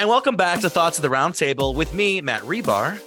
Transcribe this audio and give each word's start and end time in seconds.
And 0.00 0.08
welcome 0.08 0.34
back 0.34 0.60
to 0.60 0.70
Thoughts 0.70 0.96
of 0.96 1.02
the 1.02 1.10
Roundtable 1.10 1.74
with 1.74 1.92
me, 1.92 2.22
Matt 2.22 2.40
Rebar. 2.44 2.98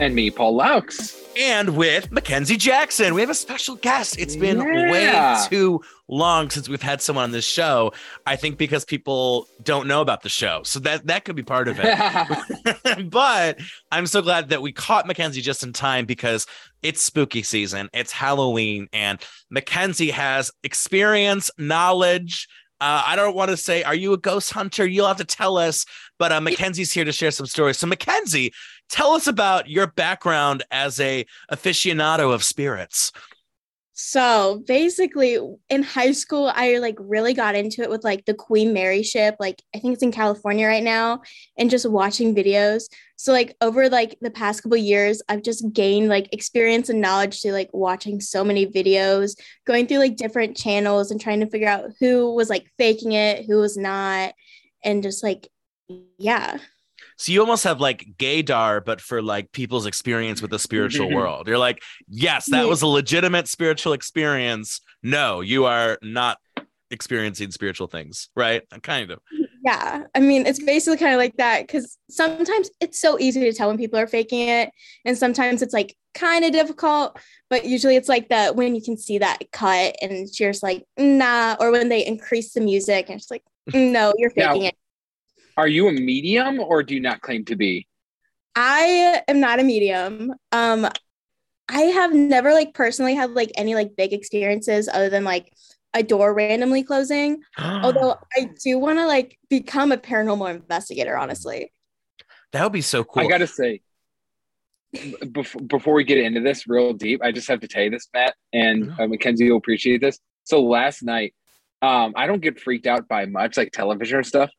And 0.00 0.12
me, 0.12 0.28
Paul 0.28 0.56
Laux. 0.56 1.22
And 1.38 1.76
with 1.76 2.10
Mackenzie 2.10 2.56
Jackson. 2.56 3.14
We 3.14 3.20
have 3.20 3.30
a 3.30 3.34
special 3.34 3.76
guest. 3.76 4.18
It's 4.18 4.34
been 4.34 4.58
Yeah. 4.58 4.90
way 4.90 5.48
too 5.48 5.82
long 6.08 6.50
since 6.50 6.68
we've 6.68 6.82
had 6.82 7.00
someone 7.00 7.22
on 7.22 7.30
this 7.30 7.46
show. 7.46 7.92
I 8.26 8.34
think 8.34 8.58
because 8.58 8.84
people 8.84 9.46
don't 9.62 9.86
know 9.86 10.00
about 10.00 10.24
the 10.24 10.28
show. 10.28 10.64
So 10.64 10.80
that 10.80 11.06
that 11.06 11.24
could 11.24 11.36
be 11.36 11.44
part 11.44 11.68
of 11.68 11.78
it. 11.80 13.08
but 13.08 13.60
I'm 13.92 14.08
so 14.08 14.20
glad 14.20 14.48
that 14.48 14.60
we 14.60 14.72
caught 14.72 15.06
Mackenzie 15.06 15.42
just 15.42 15.62
in 15.62 15.72
time 15.72 16.06
because 16.06 16.44
it's 16.82 17.04
spooky 17.04 17.44
season, 17.44 17.88
it's 17.94 18.10
Halloween, 18.10 18.88
and 18.92 19.20
Mackenzie 19.48 20.10
has 20.10 20.50
experience, 20.64 21.52
knowledge. 21.56 22.48
Uh, 22.78 23.02
I 23.06 23.16
don't 23.16 23.34
want 23.34 23.50
to 23.50 23.56
say, 23.56 23.82
are 23.84 23.94
you 23.94 24.12
a 24.12 24.18
ghost 24.18 24.52
hunter? 24.52 24.86
You'll 24.86 25.06
have 25.06 25.16
to 25.16 25.24
tell 25.24 25.56
us. 25.56 25.86
But 26.18 26.32
uh, 26.32 26.40
Mackenzie's 26.40 26.92
here 26.92 27.04
to 27.04 27.12
share 27.12 27.30
some 27.30 27.46
stories. 27.46 27.78
So, 27.78 27.86
Mackenzie, 27.86 28.52
tell 28.88 29.12
us 29.12 29.26
about 29.26 29.68
your 29.68 29.86
background 29.86 30.64
as 30.70 30.98
a 31.00 31.26
aficionado 31.50 32.32
of 32.32 32.42
spirits. 32.42 33.12
So 33.98 34.62
basically, 34.66 35.38
in 35.70 35.82
high 35.82 36.12
school, 36.12 36.52
I 36.54 36.76
like 36.78 36.96
really 36.98 37.32
got 37.32 37.54
into 37.54 37.80
it 37.80 37.88
with 37.88 38.04
like 38.04 38.26
the 38.26 38.34
Queen 38.34 38.74
Mary 38.74 39.02
ship. 39.02 39.36
Like, 39.40 39.62
I 39.74 39.78
think 39.78 39.94
it's 39.94 40.02
in 40.02 40.12
California 40.12 40.66
right 40.66 40.82
now, 40.82 41.22
and 41.56 41.70
just 41.70 41.88
watching 41.88 42.34
videos. 42.34 42.84
So, 43.16 43.32
like, 43.32 43.56
over 43.62 43.88
like 43.88 44.18
the 44.20 44.30
past 44.30 44.62
couple 44.62 44.76
years, 44.76 45.22
I've 45.30 45.42
just 45.42 45.72
gained 45.72 46.10
like 46.10 46.28
experience 46.34 46.90
and 46.90 47.00
knowledge 47.00 47.40
to 47.40 47.52
like 47.52 47.70
watching 47.72 48.20
so 48.20 48.44
many 48.44 48.66
videos, 48.66 49.34
going 49.66 49.86
through 49.86 50.00
like 50.00 50.16
different 50.16 50.58
channels 50.58 51.10
and 51.10 51.18
trying 51.18 51.40
to 51.40 51.48
figure 51.48 51.66
out 51.66 51.92
who 51.98 52.34
was 52.34 52.50
like 52.50 52.70
faking 52.76 53.12
it, 53.12 53.46
who 53.46 53.56
was 53.56 53.78
not, 53.78 54.34
and 54.84 55.02
just 55.02 55.22
like, 55.22 55.48
yeah. 56.18 56.58
So 57.18 57.32
you 57.32 57.40
almost 57.40 57.64
have 57.64 57.80
like 57.80 58.06
gaydar, 58.18 58.84
but 58.84 59.00
for 59.00 59.22
like 59.22 59.52
people's 59.52 59.86
experience 59.86 60.42
with 60.42 60.50
the 60.50 60.58
spiritual 60.58 61.10
world. 61.14 61.48
You're 61.48 61.58
like, 61.58 61.82
yes, 62.08 62.46
that 62.50 62.66
was 62.66 62.82
a 62.82 62.86
legitimate 62.86 63.48
spiritual 63.48 63.92
experience. 63.92 64.80
No, 65.02 65.40
you 65.40 65.64
are 65.66 65.98
not 66.02 66.38
experiencing 66.90 67.50
spiritual 67.50 67.86
things, 67.86 68.28
right? 68.36 68.62
Kind 68.82 69.10
of. 69.10 69.20
Yeah, 69.64 70.04
I 70.14 70.20
mean, 70.20 70.46
it's 70.46 70.62
basically 70.62 70.98
kind 70.98 71.12
of 71.12 71.18
like 71.18 71.36
that 71.38 71.66
because 71.66 71.98
sometimes 72.08 72.70
it's 72.80 73.00
so 73.00 73.18
easy 73.18 73.40
to 73.40 73.52
tell 73.52 73.68
when 73.68 73.78
people 73.78 73.98
are 73.98 74.06
faking 74.06 74.48
it, 74.48 74.70
and 75.04 75.18
sometimes 75.18 75.60
it's 75.60 75.74
like 75.74 75.96
kind 76.14 76.44
of 76.44 76.52
difficult. 76.52 77.18
But 77.50 77.64
usually, 77.64 77.96
it's 77.96 78.08
like 78.08 78.28
that 78.28 78.54
when 78.54 78.74
you 78.76 78.82
can 78.82 78.96
see 78.96 79.18
that 79.18 79.38
cut, 79.52 79.96
and 80.00 80.32
she's 80.32 80.62
like 80.62 80.84
nah, 80.96 81.56
or 81.58 81.72
when 81.72 81.88
they 81.88 82.06
increase 82.06 82.52
the 82.52 82.60
music, 82.60 83.06
and 83.08 83.20
it's 83.20 83.30
like 83.30 83.42
no, 83.74 84.12
you're 84.18 84.30
Now- 84.36 84.52
faking 84.52 84.64
it. 84.68 84.76
Are 85.56 85.68
you 85.68 85.88
a 85.88 85.92
medium 85.92 86.60
or 86.60 86.82
do 86.82 86.94
you 86.94 87.00
not 87.00 87.20
claim 87.20 87.44
to 87.46 87.56
be? 87.56 87.86
I 88.54 89.22
am 89.28 89.40
not 89.40 89.60
a 89.60 89.62
medium. 89.62 90.34
Um, 90.52 90.88
I 91.68 91.80
have 91.80 92.14
never 92.14 92.52
like 92.52 92.74
personally 92.74 93.14
had 93.14 93.32
like 93.32 93.52
any 93.56 93.74
like 93.74 93.96
big 93.96 94.12
experiences 94.12 94.88
other 94.88 95.10
than 95.10 95.24
like 95.24 95.52
a 95.94 96.02
door 96.02 96.34
randomly 96.34 96.82
closing. 96.82 97.42
Although 97.58 98.16
I 98.36 98.50
do 98.62 98.78
want 98.78 98.98
to 98.98 99.06
like 99.06 99.38
become 99.48 99.92
a 99.92 99.96
paranormal 99.96 100.54
investigator, 100.54 101.16
honestly. 101.16 101.72
that 102.52 102.62
would 102.62 102.72
be 102.72 102.82
so 102.82 103.04
cool. 103.04 103.24
I 103.24 103.26
gotta 103.26 103.46
say, 103.46 103.80
before, 105.32 105.62
before 105.62 105.94
we 105.94 106.04
get 106.04 106.18
into 106.18 106.40
this 106.40 106.66
real 106.66 106.92
deep, 106.92 107.20
I 107.22 107.32
just 107.32 107.48
have 107.48 107.60
to 107.60 107.68
tell 107.68 107.82
you 107.82 107.90
this, 107.90 108.08
Matt, 108.14 108.34
and 108.52 108.92
uh, 108.98 109.06
Mackenzie 109.06 109.50
will 109.50 109.58
appreciate 109.58 110.00
this. 110.00 110.18
So 110.44 110.62
last 110.62 111.02
night, 111.02 111.34
um, 111.82 112.14
I 112.16 112.26
don't 112.26 112.40
get 112.40 112.60
freaked 112.60 112.86
out 112.86 113.08
by 113.08 113.26
much 113.26 113.56
like 113.56 113.72
television 113.72 114.18
or 114.18 114.22
stuff, 114.22 114.50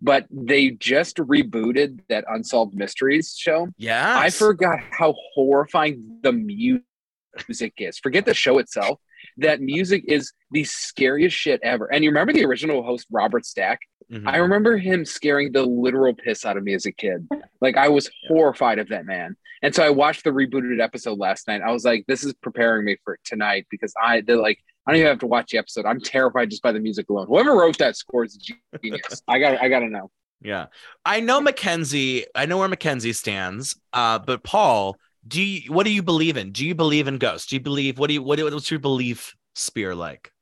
but 0.00 0.26
they 0.30 0.70
just 0.70 1.16
rebooted 1.16 2.00
that 2.08 2.24
Unsolved 2.28 2.74
Mysteries 2.74 3.34
show. 3.38 3.68
yeah. 3.76 4.18
I 4.18 4.30
forgot 4.30 4.78
how 4.90 5.14
horrifying 5.34 6.18
the 6.22 6.32
music 6.32 7.72
is. 7.78 7.98
Forget 7.98 8.24
the 8.24 8.34
show 8.34 8.58
itself. 8.58 9.00
That 9.36 9.60
music 9.60 10.04
is 10.06 10.32
the 10.52 10.64
scariest 10.64 11.36
shit 11.36 11.60
ever. 11.62 11.92
And 11.92 12.04
you 12.04 12.10
remember 12.10 12.32
the 12.32 12.44
original 12.44 12.82
host, 12.82 13.06
Robert 13.10 13.44
Stack? 13.44 13.80
Mhm. 14.12 14.26
I 14.26 14.36
remember 14.38 14.78
him 14.78 15.04
scaring 15.04 15.52
the 15.52 15.64
literal 15.64 16.14
piss 16.14 16.44
out 16.44 16.56
of 16.56 16.62
me 16.64 16.74
as 16.74 16.86
a 16.86 16.92
kid. 16.92 17.28
Like 17.60 17.76
I 17.76 17.88
was 17.88 18.10
horrified 18.26 18.78
of 18.78 18.88
that 18.88 19.04
man. 19.04 19.36
And 19.62 19.74
so 19.74 19.84
I 19.84 19.90
watched 19.90 20.24
the 20.24 20.30
rebooted 20.30 20.80
episode 20.80 21.18
last 21.18 21.48
night. 21.48 21.62
I 21.62 21.72
was 21.72 21.84
like, 21.84 22.04
this 22.06 22.24
is 22.24 22.32
preparing 22.34 22.84
me 22.84 22.96
for 23.04 23.18
tonight 23.24 23.66
because 23.70 23.92
I 24.02 24.20
they're 24.22 24.36
like, 24.36 24.58
I 24.88 24.92
don't 24.92 25.00
even 25.00 25.10
have 25.10 25.18
to 25.18 25.26
watch 25.26 25.50
the 25.50 25.58
episode. 25.58 25.84
I'm 25.84 26.00
terrified 26.00 26.48
just 26.48 26.62
by 26.62 26.72
the 26.72 26.80
music 26.80 27.10
alone. 27.10 27.26
Whoever 27.26 27.52
wrote 27.52 27.76
that 27.76 27.94
score 27.94 28.24
is 28.24 28.36
a 28.36 28.78
genius. 28.80 29.22
I 29.28 29.38
got 29.38 29.60
I 29.60 29.68
gotta 29.68 29.90
know. 29.90 30.10
Yeah. 30.40 30.66
I 31.04 31.20
know 31.20 31.42
Mackenzie, 31.42 32.24
I 32.34 32.46
know 32.46 32.56
where 32.56 32.68
Mackenzie 32.68 33.12
stands. 33.12 33.78
Uh, 33.92 34.18
but 34.18 34.42
Paul, 34.42 34.96
do 35.26 35.42
you 35.42 35.70
what 35.70 35.84
do 35.84 35.92
you 35.92 36.02
believe 36.02 36.38
in? 36.38 36.52
Do 36.52 36.66
you 36.66 36.74
believe 36.74 37.06
in 37.06 37.18
ghosts? 37.18 37.48
Do 37.48 37.56
you 37.56 37.60
believe 37.60 37.98
what 37.98 38.06
do 38.08 38.14
you 38.14 38.22
what 38.22 38.40
what's 38.40 38.70
your 38.70 38.80
belief 38.80 39.36
spear 39.54 39.94
like? 39.94 40.32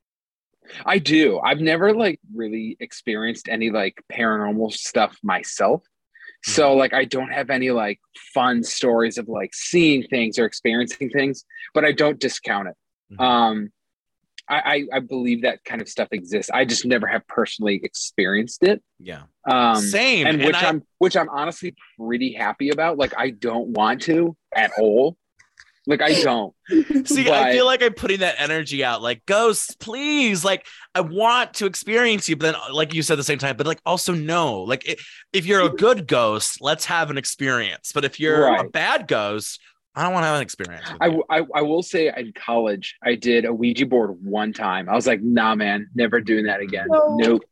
I 0.85 0.99
do. 0.99 1.39
I've 1.39 1.59
never 1.59 1.93
like 1.93 2.21
really 2.33 2.77
experienced 2.79 3.49
any 3.49 3.69
like 3.69 4.01
paranormal 4.09 4.71
stuff 4.71 5.17
myself. 5.23 5.83
So 6.45 6.73
like 6.73 6.93
I 6.93 7.03
don't 7.03 7.33
have 7.33 7.49
any 7.49 7.71
like 7.71 7.99
fun 8.33 8.63
stories 8.63 9.17
of 9.17 9.27
like 9.27 9.53
seeing 9.53 10.03
things 10.03 10.39
or 10.39 10.45
experiencing 10.45 11.09
things, 11.09 11.43
but 11.73 11.83
I 11.83 11.91
don't 11.91 12.17
discount 12.17 12.69
it. 12.69 12.75
Mhm. 13.17 13.21
Um 13.21 13.71
I, 14.49 14.87
I 14.91 14.97
I 14.97 14.99
believe 14.99 15.41
that 15.41 15.63
kind 15.63 15.81
of 15.81 15.89
stuff 15.89 16.09
exists. 16.11 16.51
I 16.53 16.65
just 16.65 16.85
never 16.85 17.07
have 17.07 17.27
personally 17.27 17.79
experienced 17.83 18.63
it. 18.63 18.81
Yeah. 18.99 19.23
Um 19.49 19.77
Same. 19.77 20.27
and 20.27 20.43
which 20.43 20.55
I, 20.55 20.67
I'm 20.67 20.83
which 20.99 21.17
I'm 21.17 21.29
honestly 21.29 21.75
pretty 21.99 22.33
happy 22.33 22.69
about. 22.69 22.97
Like 22.97 23.13
I 23.17 23.31
don't 23.31 23.69
want 23.69 24.03
to 24.03 24.35
at 24.55 24.71
all. 24.77 25.17
Like 25.87 26.01
I 26.01 26.21
don't. 26.21 26.53
See, 27.07 27.31
I 27.31 27.53
feel 27.53 27.65
like 27.65 27.81
I'm 27.81 27.93
putting 27.93 28.19
that 28.19 28.35
energy 28.39 28.83
out, 28.83 29.01
like 29.01 29.25
ghosts, 29.25 29.73
please. 29.75 30.43
Like, 30.43 30.67
I 30.93 30.99
want 30.99 31.53
to 31.55 31.65
experience 31.65 32.27
you, 32.27 32.35
but 32.35 32.51
then, 32.51 32.73
like 32.73 32.93
you 32.93 33.01
said, 33.01 33.13
at 33.13 33.17
the 33.17 33.23
same 33.23 33.37
time, 33.37 33.55
but 33.55 33.65
like 33.65 33.79
also 33.85 34.13
no. 34.13 34.63
Like, 34.63 34.99
if 35.31 35.45
you're 35.45 35.61
a 35.61 35.69
good 35.73 36.05
ghost, 36.05 36.59
let's 36.59 36.83
have 36.85 37.09
an 37.09 37.17
experience. 37.17 37.93
But 37.93 38.03
if 38.03 38.19
you're 38.19 38.53
a 38.53 38.69
bad 38.69 39.07
ghost, 39.07 39.61
I 39.97 40.03
don't 40.03 40.13
want 40.13 40.23
to 40.23 40.27
have 40.27 40.35
an 40.35 40.41
experience. 40.43 40.85
with 40.91 41.01
I. 41.29 41.37
I, 41.39 41.41
I 41.55 41.61
will 41.63 41.81
say 41.81 42.11
in 42.15 42.31
college, 42.33 42.95
I 43.03 43.15
did 43.15 43.45
a 43.45 43.53
Ouija 43.53 43.85
board 43.87 44.15
one 44.23 44.53
time. 44.53 44.87
I 44.87 44.95
was 44.95 45.07
like, 45.07 45.21
nah, 45.23 45.55
man, 45.55 45.89
never 45.95 46.21
doing 46.21 46.45
that 46.45 46.59
again. 46.61 46.85
No. 46.89 47.15
Nope. 47.17 47.43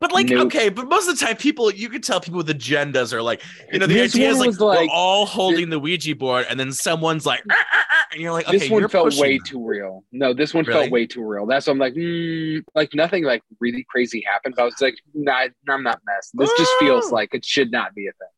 but 0.00 0.10
like, 0.10 0.28
Nope. 0.30 0.46
okay, 0.46 0.70
but 0.70 0.88
most 0.88 1.08
of 1.08 1.18
the 1.18 1.24
time, 1.26 1.36
people 1.36 1.70
you 1.70 1.90
can 1.90 2.00
tell 2.00 2.20
people 2.20 2.38
with 2.38 2.48
agendas 2.48 3.12
are 3.12 3.22
like, 3.22 3.42
you 3.70 3.78
know, 3.78 3.86
the 3.86 3.92
this 3.94 4.14
idea 4.14 4.30
is 4.30 4.38
like, 4.38 4.58
like, 4.58 4.88
we're 4.88 4.94
all 4.94 5.26
holding 5.26 5.68
the 5.68 5.78
Ouija 5.78 6.16
board, 6.16 6.46
and 6.48 6.58
then 6.58 6.72
someone's 6.72 7.26
like, 7.26 7.42
"Ah, 7.50 7.54
ah, 7.70 7.84
ah," 7.90 8.04
and 8.12 8.22
you're 8.22 8.32
like, 8.32 8.48
okay, 8.48 8.56
this 8.56 8.70
one 8.70 8.80
you're 8.80 8.88
felt 8.88 9.14
way 9.16 9.36
that. 9.36 9.46
too 9.46 9.62
real. 9.62 10.02
No, 10.10 10.32
this 10.32 10.54
one 10.54 10.64
Really? 10.64 10.80
felt 10.80 10.90
way 10.90 11.06
too 11.06 11.22
real. 11.22 11.44
That's 11.44 11.66
why 11.66 11.72
I'm 11.72 11.78
like, 11.78 11.92
mm, 11.92 12.64
like 12.74 12.94
nothing 12.94 13.24
like 13.24 13.42
really 13.60 13.84
crazy 13.90 14.24
happened. 14.26 14.54
But 14.56 14.62
I 14.62 14.64
was 14.64 14.80
like, 14.80 14.96
nah, 15.12 15.48
I'm 15.68 15.82
not 15.82 16.00
messed. 16.06 16.30
This 16.32 16.50
just 16.56 16.72
feels 16.80 17.12
like 17.12 17.34
it 17.34 17.44
should 17.44 17.70
not 17.70 17.94
be 17.94 18.06
a 18.06 18.12
thing. 18.12 18.28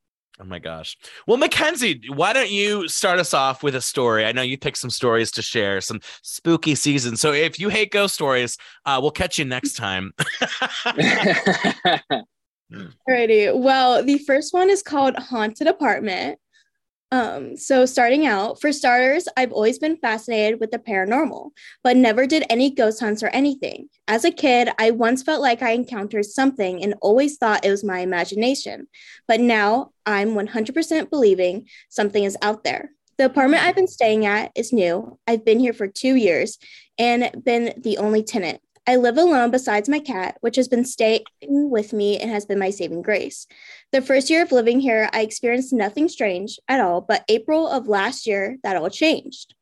Oh 0.41 0.45
my 0.45 0.59
gosh. 0.59 0.97
Well, 1.27 1.37
Mackenzie, 1.37 2.03
why 2.09 2.33
don't 2.33 2.51
you 2.51 2.89
start 2.89 3.19
us 3.19 3.35
off 3.35 3.63
with 3.63 3.75
a 3.75 3.81
story? 3.81 4.25
I 4.25 4.33
know 4.33 4.43
you 4.43 4.57
picked 4.57 4.79
some 4.79 4.91
stories 4.91 5.31
to 5.33 5.43
share, 5.43 5.81
some 5.81 6.01
spooky 6.23 6.75
season. 6.75 7.17
So 7.17 7.33
if 7.33 7.61
you 7.61 7.69
hate 7.69 7.93
ghost 7.93 8.15
stories, 8.15 8.57
uh, 8.87 8.99
we'll 9.01 9.11
catch 9.11 9.39
you 9.39 9.45
next 9.45 9.75
time. 9.75 10.13
Alrighty. 13.09 13.55
Well, 13.55 14.03
the 14.03 14.19
first 14.27 14.55
one 14.55 14.71
is 14.71 14.83
called 14.83 15.17
Haunted 15.17 15.67
Apartment. 15.67 16.39
Um, 17.13 17.59
so 17.59 17.85
starting 17.85 18.27
out, 18.27 18.59
for 18.59 18.73
starters, 18.73 19.29
I've 19.37 19.53
always 19.53 19.79
been 19.79 19.99
fascinated 19.99 20.61
with 20.61 20.71
the 20.71 20.79
paranormal, 20.79 21.51
but 21.85 21.95
never 21.95 22.27
did 22.27 22.47
any 22.49 22.71
ghost 22.71 23.01
hunts 23.01 23.23
or 23.23 23.29
anything. 23.29 23.91
As 24.09 24.25
a 24.25 24.31
kid, 24.31 24.71
I 24.79 24.93
once 24.93 25.23
felt 25.23 25.43
like 25.43 25.61
I 25.61 25.73
encountered 25.73 26.25
something 26.25 26.83
and 26.83 26.95
always 27.03 27.37
thought 27.37 27.67
it 27.67 27.71
was 27.71 27.85
my 27.85 27.99
imagination. 27.99 28.87
But 29.29 29.41
now 29.41 29.91
I'm 30.07 30.31
100% 30.31 31.11
believing 31.11 31.69
something 31.91 32.25
is 32.25 32.39
out 32.41 32.65
there. 32.65 32.93
The 33.19 33.27
apartment 33.27 33.63
I've 33.63 33.75
been 33.75 33.89
staying 33.89 34.25
at 34.25 34.51
is 34.57 34.73
new. 34.73 35.19
I've 35.27 35.45
been 35.45 35.61
here 35.61 35.75
for 35.75 35.87
two 35.87 36.15
years 36.15 36.57
and 36.97 37.31
been 37.45 37.75
the 37.77 37.99
only 37.99 38.23
tenant. 38.23 38.62
I 38.87 38.97
live 38.97 39.17
alone 39.17 39.53
besides 39.53 39.89
my 39.89 40.01
cat, 40.01 40.37
which 40.41 40.57
has 40.57 40.67
been 40.67 40.85
staying 40.85 41.23
with 41.41 41.93
me 41.93 42.19
and 42.19 42.31
has 42.31 42.47
been 42.47 42.59
my 42.59 42.71
saving 42.71 43.03
grace. 43.03 43.47
The 43.93 44.03
first 44.03 44.29
year 44.29 44.43
of 44.43 44.51
living 44.51 44.81
here, 44.81 45.09
I 45.13 45.21
experienced 45.21 45.73
nothing 45.73 46.09
strange 46.09 46.59
at 46.67 46.81
all, 46.81 47.01
but 47.01 47.25
April 47.29 47.69
of 47.69 47.87
last 47.87 48.27
year, 48.27 48.57
that 48.65 48.77
all 48.77 48.91
changed. 48.91 49.55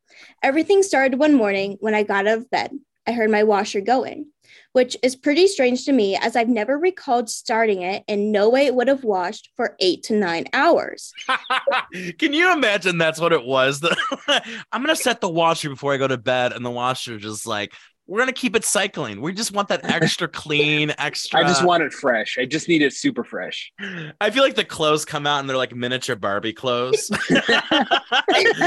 Everything 0.42 0.82
started 0.82 1.18
one 1.18 1.34
morning 1.34 1.76
when 1.80 1.94
I 1.94 2.02
got 2.02 2.26
out 2.26 2.38
of 2.38 2.50
bed. 2.50 2.70
I 3.06 3.12
heard 3.12 3.30
my 3.30 3.42
washer 3.42 3.80
going, 3.80 4.26
which 4.72 4.96
is 5.02 5.16
pretty 5.16 5.48
strange 5.48 5.84
to 5.84 5.92
me 5.92 6.16
as 6.16 6.36
I've 6.36 6.48
never 6.48 6.78
recalled 6.78 7.28
starting 7.28 7.82
it 7.82 8.04
and 8.08 8.30
no 8.30 8.48
way 8.48 8.66
it 8.66 8.74
would 8.74 8.88
have 8.88 9.04
washed 9.04 9.50
for 9.56 9.74
eight 9.80 10.04
to 10.04 10.14
nine 10.14 10.46
hours. 10.52 11.12
Can 12.18 12.32
you 12.32 12.52
imagine 12.52 12.98
that's 12.98 13.20
what 13.20 13.32
it 13.32 13.44
was? 13.44 13.84
I'm 14.28 14.82
gonna 14.82 14.96
set 14.96 15.20
the 15.20 15.28
washer 15.28 15.70
before 15.70 15.92
I 15.92 15.96
go 15.96 16.08
to 16.08 16.18
bed, 16.18 16.52
and 16.52 16.64
the 16.64 16.70
washer 16.70 17.18
just 17.18 17.46
like 17.46 17.72
we're 18.10 18.18
gonna 18.18 18.32
keep 18.32 18.56
it 18.56 18.64
cycling. 18.64 19.20
We 19.20 19.32
just 19.32 19.52
want 19.52 19.68
that 19.68 19.84
extra 19.84 20.26
clean, 20.28 20.92
extra. 20.98 21.38
I 21.38 21.44
just 21.44 21.64
want 21.64 21.84
it 21.84 21.92
fresh. 21.92 22.38
I 22.38 22.44
just 22.44 22.68
need 22.68 22.82
it 22.82 22.92
super 22.92 23.22
fresh. 23.22 23.72
I 24.20 24.30
feel 24.30 24.42
like 24.42 24.56
the 24.56 24.64
clothes 24.64 25.04
come 25.04 25.28
out 25.28 25.38
and 25.38 25.48
they're 25.48 25.56
like 25.56 25.76
miniature 25.76 26.16
Barbie 26.16 26.52
clothes. 26.52 27.08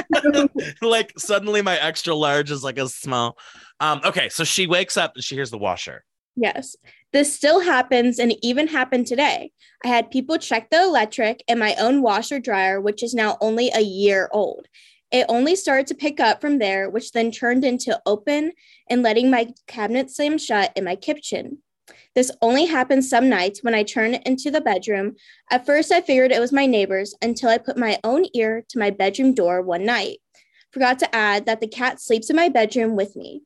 like 0.81 1.11
suddenly 1.17 1.61
my 1.61 1.77
extra 1.77 2.15
large 2.15 2.51
is 2.51 2.63
like 2.63 2.79
a 2.79 2.87
small. 2.87 3.37
Um, 3.81 3.99
okay, 4.05 4.29
so 4.29 4.45
she 4.45 4.65
wakes 4.65 4.95
up 4.95 5.11
and 5.15 5.23
she 5.23 5.35
hears 5.35 5.51
the 5.51 5.57
washer. 5.57 6.05
Yes. 6.37 6.77
This 7.11 7.35
still 7.35 7.59
happens 7.59 8.19
and 8.19 8.33
even 8.41 8.67
happened 8.67 9.07
today. 9.07 9.51
I 9.83 9.89
had 9.89 10.09
people 10.09 10.37
check 10.37 10.69
the 10.69 10.81
electric 10.81 11.43
in 11.49 11.59
my 11.59 11.75
own 11.75 12.01
washer 12.01 12.39
dryer, 12.39 12.79
which 12.79 13.03
is 13.03 13.13
now 13.13 13.37
only 13.41 13.71
a 13.75 13.81
year 13.81 14.29
old. 14.31 14.67
It 15.13 15.27
only 15.29 15.55
started 15.55 15.85
to 15.87 15.95
pick 15.95 16.19
up 16.19 16.41
from 16.41 16.57
there, 16.57 16.89
which 16.89 17.11
then 17.11 17.29
turned 17.29 17.63
into 17.63 18.01
open 18.07 18.51
and 18.89 19.03
letting 19.03 19.29
my 19.29 19.53
cabinet 19.67 20.09
slam 20.09 20.39
shut 20.39 20.73
in 20.75 20.83
my 20.83 20.95
kitchen. 20.95 21.59
This 22.15 22.31
only 22.41 22.65
happens 22.65 23.09
some 23.09 23.29
nights 23.29 23.63
when 23.63 23.75
I 23.75 23.83
turn 23.83 24.15
into 24.15 24.49
the 24.49 24.59
bedroom. 24.59 25.15
At 25.51 25.67
first, 25.67 25.91
I 25.91 26.01
figured 26.01 26.31
it 26.31 26.39
was 26.39 26.51
my 26.51 26.65
neighbors 26.65 27.13
until 27.21 27.49
I 27.49 27.59
put 27.59 27.77
my 27.77 27.99
own 28.03 28.25
ear 28.33 28.63
to 28.69 28.79
my 28.79 28.89
bedroom 28.89 29.35
door 29.35 29.61
one 29.61 29.85
night. 29.85 30.17
Forgot 30.71 30.97
to 30.99 31.15
add 31.15 31.45
that 31.45 31.61
the 31.61 31.67
cat 31.67 32.01
sleeps 32.01 32.31
in 32.31 32.35
my 32.35 32.49
bedroom 32.49 32.95
with 32.95 33.15
me. 33.15 33.43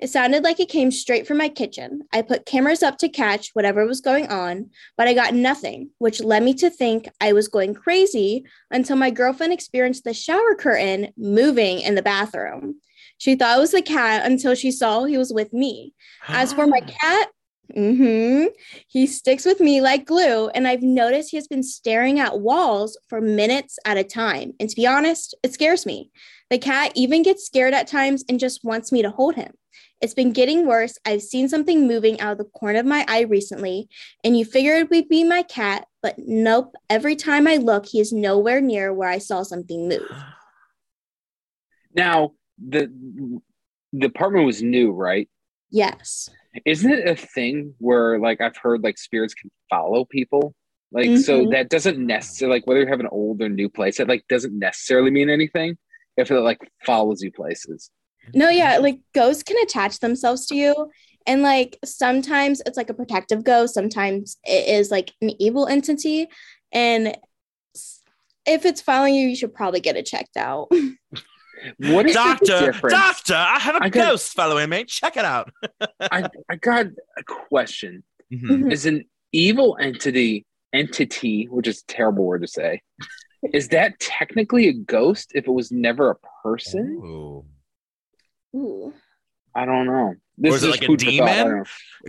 It 0.00 0.10
sounded 0.10 0.44
like 0.44 0.60
it 0.60 0.68
came 0.68 0.92
straight 0.92 1.26
from 1.26 1.38
my 1.38 1.48
kitchen. 1.48 2.02
I 2.12 2.22
put 2.22 2.46
cameras 2.46 2.84
up 2.84 2.98
to 2.98 3.08
catch 3.08 3.50
whatever 3.54 3.84
was 3.84 4.00
going 4.00 4.28
on, 4.28 4.70
but 4.96 5.08
I 5.08 5.14
got 5.14 5.34
nothing, 5.34 5.90
which 5.98 6.22
led 6.22 6.44
me 6.44 6.54
to 6.54 6.70
think 6.70 7.08
I 7.20 7.32
was 7.32 7.48
going 7.48 7.74
crazy 7.74 8.44
until 8.70 8.96
my 8.96 9.10
girlfriend 9.10 9.52
experienced 9.52 10.04
the 10.04 10.14
shower 10.14 10.54
curtain 10.54 11.12
moving 11.16 11.80
in 11.80 11.96
the 11.96 12.02
bathroom. 12.02 12.76
She 13.18 13.34
thought 13.34 13.56
it 13.56 13.60
was 13.60 13.72
the 13.72 13.82
cat 13.82 14.24
until 14.24 14.54
she 14.54 14.70
saw 14.70 15.04
he 15.04 15.18
was 15.18 15.32
with 15.32 15.52
me. 15.52 15.94
As 16.28 16.52
for 16.52 16.68
my 16.68 16.80
cat, 17.00 17.28
hmm 17.74 18.44
he 18.86 19.06
sticks 19.06 19.44
with 19.44 19.60
me 19.60 19.80
like 19.80 20.06
glue, 20.06 20.48
and 20.48 20.66
I've 20.66 20.82
noticed 20.82 21.30
he 21.30 21.36
has 21.36 21.48
been 21.48 21.62
staring 21.62 22.18
at 22.18 22.40
walls 22.40 22.96
for 23.08 23.20
minutes 23.20 23.78
at 23.84 23.98
a 23.98 24.04
time. 24.04 24.52
And 24.60 24.70
to 24.70 24.76
be 24.76 24.86
honest, 24.86 25.34
it 25.42 25.52
scares 25.52 25.84
me. 25.84 26.10
The 26.50 26.58
cat 26.58 26.92
even 26.94 27.22
gets 27.22 27.44
scared 27.44 27.74
at 27.74 27.88
times 27.88 28.24
and 28.28 28.40
just 28.40 28.64
wants 28.64 28.90
me 28.90 29.02
to 29.02 29.10
hold 29.10 29.34
him. 29.34 29.52
It's 30.00 30.14
been 30.14 30.32
getting 30.32 30.66
worse. 30.66 30.96
I've 31.04 31.22
seen 31.22 31.48
something 31.48 31.86
moving 31.86 32.20
out 32.20 32.32
of 32.32 32.38
the 32.38 32.44
corner 32.44 32.78
of 32.80 32.86
my 32.86 33.04
eye 33.08 33.22
recently, 33.22 33.88
and 34.24 34.38
you 34.38 34.44
figured 34.44 34.78
it 34.82 34.90
would 34.90 35.08
be 35.08 35.24
my 35.24 35.42
cat, 35.42 35.86
but 36.02 36.14
nope. 36.18 36.74
Every 36.88 37.16
time 37.16 37.46
I 37.48 37.56
look, 37.56 37.86
he 37.86 38.00
is 38.00 38.12
nowhere 38.12 38.60
near 38.60 38.92
where 38.94 39.08
I 39.08 39.18
saw 39.18 39.42
something 39.42 39.88
move. 39.88 40.10
Now 41.94 42.32
the 42.58 42.92
the 43.92 44.06
apartment 44.06 44.44
was 44.46 44.62
new, 44.62 44.92
right? 44.92 45.28
Yes. 45.70 46.28
Isn't 46.64 46.92
it 46.92 47.08
a 47.08 47.16
thing 47.16 47.74
where 47.78 48.18
like 48.20 48.40
I've 48.40 48.56
heard 48.56 48.84
like 48.84 48.98
spirits 48.98 49.34
can 49.34 49.50
follow 49.70 50.04
people? 50.04 50.54
Like 50.92 51.16
so 51.16 51.44
Mhm. 51.44 51.50
that 51.52 51.70
doesn't 51.70 51.98
necessarily 51.98 52.58
like 52.58 52.66
whether 52.66 52.80
you 52.80 52.86
have 52.86 53.00
an 53.00 53.08
old 53.10 53.40
or 53.42 53.48
new 53.48 53.68
place, 53.68 54.00
it 54.00 54.08
like 54.08 54.24
doesn't 54.28 54.56
necessarily 54.58 55.10
mean 55.10 55.30
anything 55.30 55.78
if 56.16 56.30
it 56.30 56.38
like 56.40 56.58
follows 56.84 57.22
you 57.22 57.32
places. 57.32 57.90
No, 58.34 58.48
yeah, 58.48 58.78
like 58.78 59.00
ghosts 59.14 59.42
can 59.42 59.56
attach 59.62 60.00
themselves 60.00 60.46
to 60.46 60.54
you. 60.54 60.90
And 61.26 61.42
like 61.42 61.78
sometimes 61.84 62.62
it's 62.64 62.76
like 62.76 62.90
a 62.90 62.94
protective 62.94 63.44
ghost, 63.44 63.74
sometimes 63.74 64.38
it 64.44 64.68
is 64.68 64.90
like 64.90 65.12
an 65.20 65.30
evil 65.40 65.66
entity. 65.66 66.28
And 66.72 67.16
if 68.46 68.64
it's 68.64 68.80
following 68.80 69.14
you, 69.14 69.28
you 69.28 69.36
should 69.36 69.52
probably 69.54 69.80
get 69.80 69.96
it 69.96 70.06
checked 70.06 70.36
out. 70.36 70.68
What 71.78 72.06
is 72.06 72.14
Doctor, 72.14 72.66
difference? 72.66 72.94
doctor, 72.94 73.34
I 73.34 73.58
have 73.58 73.74
a 73.74 73.82
I 73.82 73.88
got- 73.88 74.10
ghost 74.10 74.32
following 74.32 74.70
me. 74.70 74.84
Check 74.84 75.16
it 75.16 75.24
out. 75.24 75.50
I, 76.00 76.28
I 76.48 76.54
got 76.54 76.86
a 77.18 77.24
question. 77.24 78.04
Mhm. 78.32 78.46
Mhm. 78.48 78.72
Is 78.72 78.86
an 78.86 79.02
evil 79.32 79.76
entity 79.80 80.46
entity, 80.72 81.46
which 81.50 81.66
is 81.66 81.82
a 81.82 81.86
terrible 81.92 82.24
word 82.26 82.42
to 82.42 82.46
say, 82.46 82.80
is 83.52 83.66
that 83.70 83.98
technically 83.98 84.68
a 84.68 84.72
ghost 84.72 85.32
if 85.34 85.48
it 85.48 85.50
was 85.50 85.72
never 85.72 86.10
a 86.12 86.16
person? 86.44 87.00
Ooh. 87.04 87.44
Ooh. 88.54 88.92
I 89.54 89.64
don't 89.64 89.86
know. 89.86 90.14
This 90.36 90.54
Or 90.54 90.56
is 90.56 90.62
it 90.64 90.70
like 90.70 90.82
a 90.82 90.86
food 90.86 91.00
for 91.02 91.10
thought. 91.10 91.20
I 91.28 91.42
demon? 91.44 91.64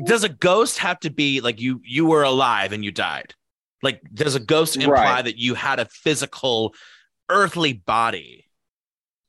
Does 0.05 0.23
a 0.23 0.29
ghost 0.29 0.77
have 0.79 0.99
to 1.01 1.09
be 1.09 1.41
like 1.41 1.59
you 1.59 1.81
you 1.83 2.05
were 2.05 2.23
alive 2.23 2.73
and 2.73 2.83
you 2.85 2.91
died? 2.91 3.33
Like 3.81 4.01
does 4.13 4.35
a 4.35 4.39
ghost 4.39 4.75
imply 4.75 4.91
Right. 5.15 5.25
that 5.25 5.37
you 5.37 5.55
had 5.55 5.79
a 5.79 5.85
physical 5.85 6.75
earthly 7.29 7.73
body? 7.73 8.45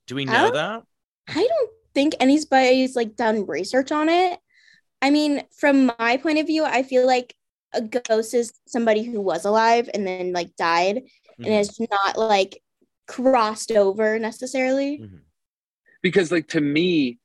Do 0.06 0.14
we 0.16 0.24
know 0.24 0.50
don't- 0.50 0.54
that? 0.54 0.82
I 1.28 1.46
don't 1.46 1.70
think 1.94 2.14
anybody's 2.20 2.94
like 2.96 3.16
done 3.16 3.46
research 3.46 3.90
on 3.92 4.08
it. 4.08 4.38
I 5.00 5.10
mean, 5.10 5.42
from 5.56 5.92
my 5.98 6.18
point 6.18 6.38
of 6.38 6.46
view, 6.46 6.64
I 6.64 6.82
feel 6.82 7.06
like 7.06 7.34
a 7.72 7.80
ghost 7.80 8.34
is 8.34 8.52
somebody 8.66 9.02
who 9.04 9.20
was 9.20 9.44
alive 9.44 9.88
and 9.94 10.06
then 10.06 10.32
like 10.32 10.54
died 10.56 11.04
Mhm. 11.38 11.46
and 11.46 11.54
is 11.54 11.78
not 11.90 12.18
like 12.18 12.60
crossed 13.06 13.70
over 13.72 14.18
necessarily. 14.18 14.98
Mhm. 14.98 15.20
Because 16.02 16.32
like 16.32 16.49
to 16.49 16.61
me, 16.61 17.19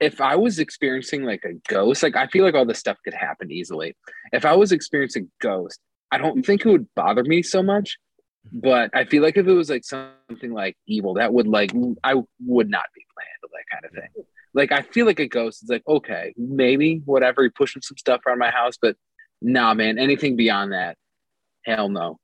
if 0.00 0.20
I 0.20 0.36
was 0.36 0.58
experiencing 0.58 1.24
like 1.24 1.44
a 1.44 1.54
ghost, 1.68 2.02
like 2.02 2.16
I 2.16 2.26
feel 2.26 2.44
like 2.44 2.54
all 2.54 2.66
this 2.66 2.78
stuff 2.78 2.98
could 3.04 3.14
happen 3.14 3.50
easily. 3.50 3.96
If 4.32 4.44
I 4.44 4.54
was 4.54 4.72
experiencing 4.72 5.30
ghost, 5.40 5.80
I 6.10 6.18
don't 6.18 6.44
think 6.44 6.64
it 6.64 6.68
would 6.68 6.88
bother 6.94 7.24
me 7.24 7.42
so 7.42 7.62
much. 7.62 7.98
Mm-hmm. 8.48 8.60
But 8.60 8.90
I 8.94 9.04
feel 9.04 9.22
like 9.22 9.36
if 9.36 9.46
it 9.46 9.52
was 9.52 9.70
like 9.70 9.84
something 9.84 10.52
like 10.52 10.76
evil, 10.86 11.14
that 11.14 11.32
would 11.32 11.46
like 11.46 11.72
I 12.02 12.14
would 12.44 12.70
not 12.70 12.84
be 12.94 13.00
able 13.00 13.48
to 13.48 13.48
that 13.54 13.64
kind 13.72 13.84
of 13.84 13.92
thing. 13.92 14.24
Like 14.52 14.72
I 14.72 14.82
feel 14.82 15.06
like 15.06 15.20
a 15.20 15.28
ghost 15.28 15.62
is 15.62 15.68
like 15.68 15.82
okay, 15.86 16.34
maybe 16.36 17.02
whatever, 17.04 17.42
you're 17.42 17.50
pushing 17.50 17.82
some 17.82 17.96
stuff 17.96 18.20
around 18.26 18.38
my 18.38 18.50
house, 18.50 18.76
but 18.80 18.96
nah, 19.40 19.74
man, 19.74 19.98
anything 19.98 20.36
beyond 20.36 20.72
that, 20.72 20.96
hell 21.64 21.88
no. 21.88 22.18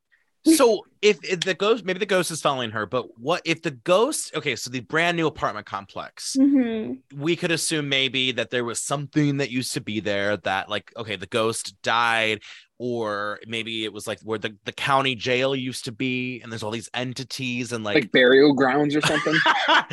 So 0.45 0.87
if, 1.03 1.19
if 1.23 1.41
the 1.41 1.55
ghost 1.55 1.85
maybe 1.85 1.99
the 1.99 2.07
ghost 2.07 2.31
is 2.31 2.41
following 2.41 2.71
her, 2.71 2.87
but 2.87 3.19
what 3.19 3.43
if 3.45 3.61
the 3.63 3.73
ghost 3.73 4.35
okay, 4.35 4.57
so 4.57 4.71
the 4.71 4.81
brand 4.81 5.17
new 5.17 5.27
apartment 5.27 5.67
complex, 5.67 6.35
Mhm. 6.39 6.99
we 7.15 7.37
could 7.37 7.51
assume 7.51 7.89
maybe 7.89 8.33
that 8.33 8.51
there 8.51 8.65
was 8.65 8.81
something 8.81 9.37
that 9.39 9.51
used 9.51 9.75
to 9.75 9.81
be 9.83 10.01
there 10.01 10.39
that 10.39 10.69
like 10.71 10.93
okay, 10.97 11.17
the 11.17 11.27
ghost 11.27 11.75
died, 11.83 12.41
or 12.79 13.39
maybe 13.47 13.85
it 13.85 13.93
was 13.93 14.07
like 14.07 14.19
where 14.23 14.39
the, 14.39 14.57
the 14.65 14.73
county 14.73 15.15
jail 15.15 15.55
used 15.55 15.85
to 15.85 15.93
be, 15.93 16.41
and 16.41 16.51
there's 16.51 16.63
all 16.63 16.71
these 16.71 16.89
entities 16.95 17.73
and 17.73 17.85
Like, 17.85 18.11
burial 18.11 18.55
grounds 18.55 18.97
or 18.97 19.03
something. 19.03 19.35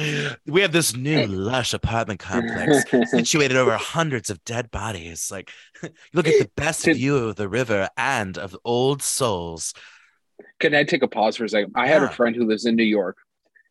we 0.48 0.62
have 0.62 0.72
this 0.72 0.96
new 0.96 1.26
lush 1.28 1.74
apartment 1.74 2.22
complex 2.22 2.86
situated 3.12 3.57
over 3.57 3.76
hundreds 3.76 4.30
of 4.30 4.42
dead 4.45 4.71
bodies. 4.71 5.28
Like, 5.30 5.52
you 5.83 5.90
look 6.14 6.28
at 6.30 6.40
the 6.40 6.50
best 6.56 6.86
Did- 6.86 6.95
view 6.95 7.18
of 7.18 7.36
the 7.36 7.50
river 7.50 7.90
and 7.98 8.38
of 8.38 8.56
old 8.64 9.02
souls. 9.04 9.74
Can 10.60 10.74
I 10.76 10.84
take 10.84 11.04
a 11.04 11.08
pause 11.08 11.38
for 11.38 11.46
a 11.46 11.50
second? 11.50 11.72
I 11.76 11.88
had 11.88 12.02
Yeah. 12.02 12.10
a 12.10 12.12
friend 12.12 12.36
who 12.36 12.46
lives 12.46 12.66
in 12.66 12.76
New 12.76 12.84
York 12.84 13.18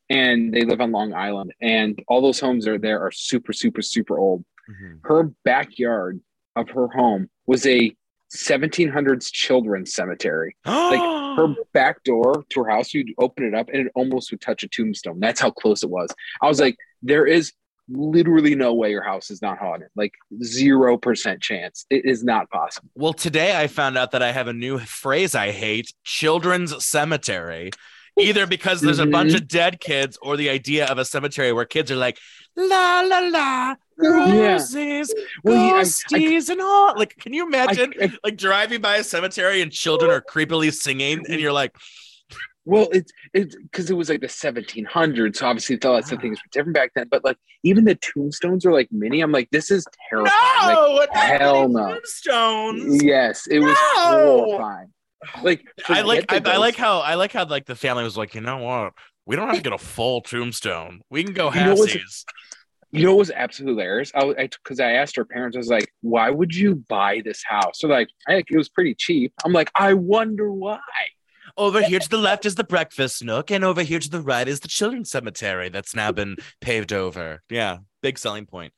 and 0.09 0.53
they 0.53 0.63
live 0.63 0.81
on 0.81 0.93
Long 0.93 1.13
Island, 1.15 1.53
and 1.61 2.01
all 2.09 2.21
those 2.21 2.39
homes 2.39 2.67
are 2.69 2.79
there 2.79 3.01
are 3.01 3.11
super, 3.11 3.53
super, 3.53 3.83
super 3.83 4.19
old. 4.19 4.45
Mhm. 4.71 5.01
Her 5.05 5.33
backyard 5.45 6.21
of 6.55 6.71
her 6.71 6.89
home 6.89 7.29
was 7.47 7.67
a 7.67 7.95
1700s 8.33 9.31
children's 9.31 9.95
cemetery. 9.95 10.57
Like 10.65 11.01
her 11.39 11.55
back 11.73 12.03
door 12.05 12.45
to 12.51 12.63
her 12.63 12.71
house, 12.71 12.93
you'd 12.95 13.13
open 13.19 13.45
it 13.45 13.55
up 13.55 13.69
and 13.69 13.87
it 13.87 13.93
almost 13.95 14.31
would 14.31 14.41
touch 14.41 14.63
a 14.63 14.69
tombstone. 14.69 15.21
That's 15.21 15.41
how 15.41 15.51
close 15.51 15.83
it 15.83 15.91
was. 15.91 16.09
I 16.43 16.49
was 16.49 16.61
like, 16.61 16.77
there 17.03 17.27
is 17.27 17.53
literally 17.89 18.55
no 18.55 18.75
way 18.75 18.91
your 18.91 19.03
house 19.03 19.31
is 19.31 19.41
not 19.43 19.59
haunted. 19.59 19.89
Like 19.97 20.13
0% 20.43 21.41
chance. 21.41 21.87
It 21.91 22.05
is 22.05 22.25
not 22.25 22.51
possible. 22.51 22.89
well, 22.95 23.13
today 23.13 23.57
I 23.59 23.67
found 23.67 23.97
out 23.97 24.11
that 24.13 24.23
I 24.23 24.33
have 24.33 24.49
a 24.49 24.53
new 24.53 24.79
phrase 24.79 25.35
I 25.35 25.51
hate 25.51 25.93
children's 26.05 26.85
cemetery. 26.85 27.71
Either 28.19 28.47
because 28.47 28.81
there's 28.81 28.99
a 28.99 29.05
bunch 29.05 29.33
Mhm. 29.33 29.37
of 29.37 29.47
dead 29.49 29.79
kids 29.79 30.17
or 30.23 30.39
the 30.39 30.49
idea 30.49 30.87
of 30.87 30.97
a 30.97 31.05
cemetery 31.05 31.53
where 31.53 31.67
kids 31.67 31.91
are 31.91 31.97
like, 31.97 32.19
la 32.57 33.03
la 33.03 33.19
la, 33.19 33.75
roses, 33.99 35.15
Well, 35.45 35.55
yeah, 35.57 35.75
I- 35.75 35.79
I- 35.81 35.83
ghosties, 35.83 36.49
and 36.49 36.61
all. 36.63 36.95
Like, 36.97 37.15
can 37.19 37.35
you 37.35 37.45
I- 37.45 37.47
imagine 37.49 37.93
I- 38.01 38.13
like 38.25 38.39
driving 38.39 38.81
by 38.81 38.97
a 38.97 39.05
cemetery 39.05 39.61
and 39.61 39.71
children 39.71 40.11
are 40.11 40.23
creepily 40.23 40.73
singing 40.73 41.25
and 41.29 41.41
you're 41.41 41.53
like, 41.53 41.75
Well, 42.67 42.89
it's 42.93 43.13
it's 43.33 43.55
because 43.55 43.91
it 43.91 43.95
was 43.95 44.09
like 44.09 44.21
the 44.21 44.27
1700s, 44.27 45.37
so 45.37 45.47
obviously 45.47 45.79
lots 45.83 46.11
of 46.11 46.19
ah. 46.19 46.21
things 46.21 46.39
were 46.39 46.49
different 46.51 46.75
back 46.75 46.91
then. 46.97 47.07
But 47.09 47.25
like 47.25 47.39
even 47.63 47.85
the 47.85 47.95
tombstones 47.95 48.67
are 48.67 48.73
like 48.73 48.89
mini. 48.91 49.21
I'm 49.21 49.31
like, 49.31 49.49
this 49.51 49.71
is 49.71 49.87
terrifying. 50.11 50.75
No, 50.75 50.91
what 50.95 51.15
hell 51.17 51.69
no. 51.69 51.93
Tombstones. 51.93 53.03
yes, 53.05 53.47
it 53.47 53.61
was 53.61 53.79
No! 53.97 54.45
horrifying. 54.45 54.93
Like 55.43 55.65
I 55.89 56.03
like 56.03 56.31
I, 56.31 56.43
I 56.45 56.57
like 56.57 56.75
how 56.77 56.99
I 56.99 57.15
like 57.15 57.33
how 57.33 57.47
like 57.47 57.67
the 57.67 57.77
family 57.77 58.03
was 58.03 58.17
like, 58.17 58.35
you 58.35 58.41
know 58.41 58.59
what? 58.59 58.95
We 59.27 59.37
don't 59.37 59.47
have 59.47 59.57
to 59.57 59.63
get 59.63 59.73
a 59.73 59.79
full 59.79 60.21
tombstone. 60.21 61.03
We 61.09 61.23
can 61.23 61.35
go 61.35 61.53
You 61.53 61.61
know 61.65 61.75
halfsies. 61.77 62.25
You 62.91 63.05
know 63.05 63.13
what 63.13 63.19
was 63.19 63.31
absolutely 63.31 63.83
hilarious? 63.83 64.11
I 64.15 64.49
because 64.49 64.81
I, 64.81 64.93
asked 64.93 65.17
her 65.17 65.25
parents, 65.25 65.57
I 65.57 65.59
was 65.59 65.69
like, 65.69 65.93
"Why 66.01 66.31
would 66.31 66.55
you 66.55 66.77
buy 66.89 67.21
this 67.25 67.43
house?" 67.45 67.81
They're 67.81 67.91
like, 67.91 68.09
"I 68.27 68.35
think 68.35 68.47
it 68.51 68.57
was 68.57 68.69
pretty 68.69 68.95
cheap." 68.95 69.33
I'm 69.45 69.53
like, 69.53 69.71
"I 69.75 69.95
wonder 69.95 70.51
why." 70.53 70.79
Over 71.57 71.83
here 71.83 71.99
to 71.99 72.09
the 72.09 72.19
left 72.19 72.45
is 72.45 72.55
the 72.55 72.65
breakfast 72.65 73.25
nook, 73.25 73.51
and 73.51 73.65
over 73.65 73.83
here 73.83 73.99
to 73.99 74.11
the 74.11 74.21
right 74.21 74.47
is 74.47 74.61
the 74.61 74.69
children's 74.69 75.11
cemetery 75.11 75.69
that's 75.69 75.95
now 75.95 76.13
been 76.13 76.37
paved 76.61 76.93
over. 76.93 77.43
Yeah, 77.49 77.79
big 78.03 78.19
selling 78.19 78.47
point. 78.47 78.73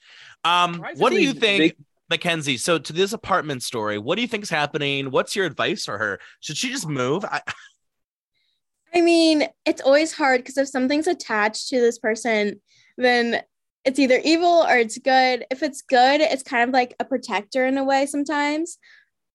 Um, 0.45 0.85
what 0.97 1.11
do 1.11 1.21
you 1.21 1.33
think, 1.33 1.59
Big- 1.61 1.77
Mackenzie? 2.09 2.57
So 2.57 2.79
to 2.79 2.93
this 2.93 3.13
apartment 3.13 3.63
story, 3.63 3.99
what 3.99 4.17
do 4.17 4.23
you 4.23 4.29
think 4.29 4.45
is 4.45 4.51
happening? 4.51 5.11
What's 5.11 5.35
your 5.35 5.47
advice 5.47 5.85
for 5.85 5.99
her? 5.99 6.21
Should 6.41 6.57
she 6.57 6.71
just 6.71 6.89
move? 6.89 7.25
I, 7.25 7.41
I 8.95 9.01
mean, 9.01 9.49
it's 9.67 9.83
always 9.83 10.13
hard 10.13 10.41
because 10.41 10.57
if 10.57 10.69
something's 10.69 11.07
attached 11.07 11.69
to 11.69 11.81
this 11.81 11.99
person, 11.99 12.61
then 12.97 13.43
it's 13.85 13.99
either 13.99 14.21
evil 14.25 14.65
or 14.69 14.77
it's 14.77 14.99
good. 14.99 15.47
If 15.51 15.63
it's 15.63 15.83
good, 15.83 16.21
it's 16.21 16.43
kind 16.43 16.69
of 16.69 16.73
like 16.73 16.95
a 16.99 17.05
protector 17.05 17.67
in 17.67 17.79
a 17.79 17.85
way 17.85 18.07
sometimes. 18.07 18.79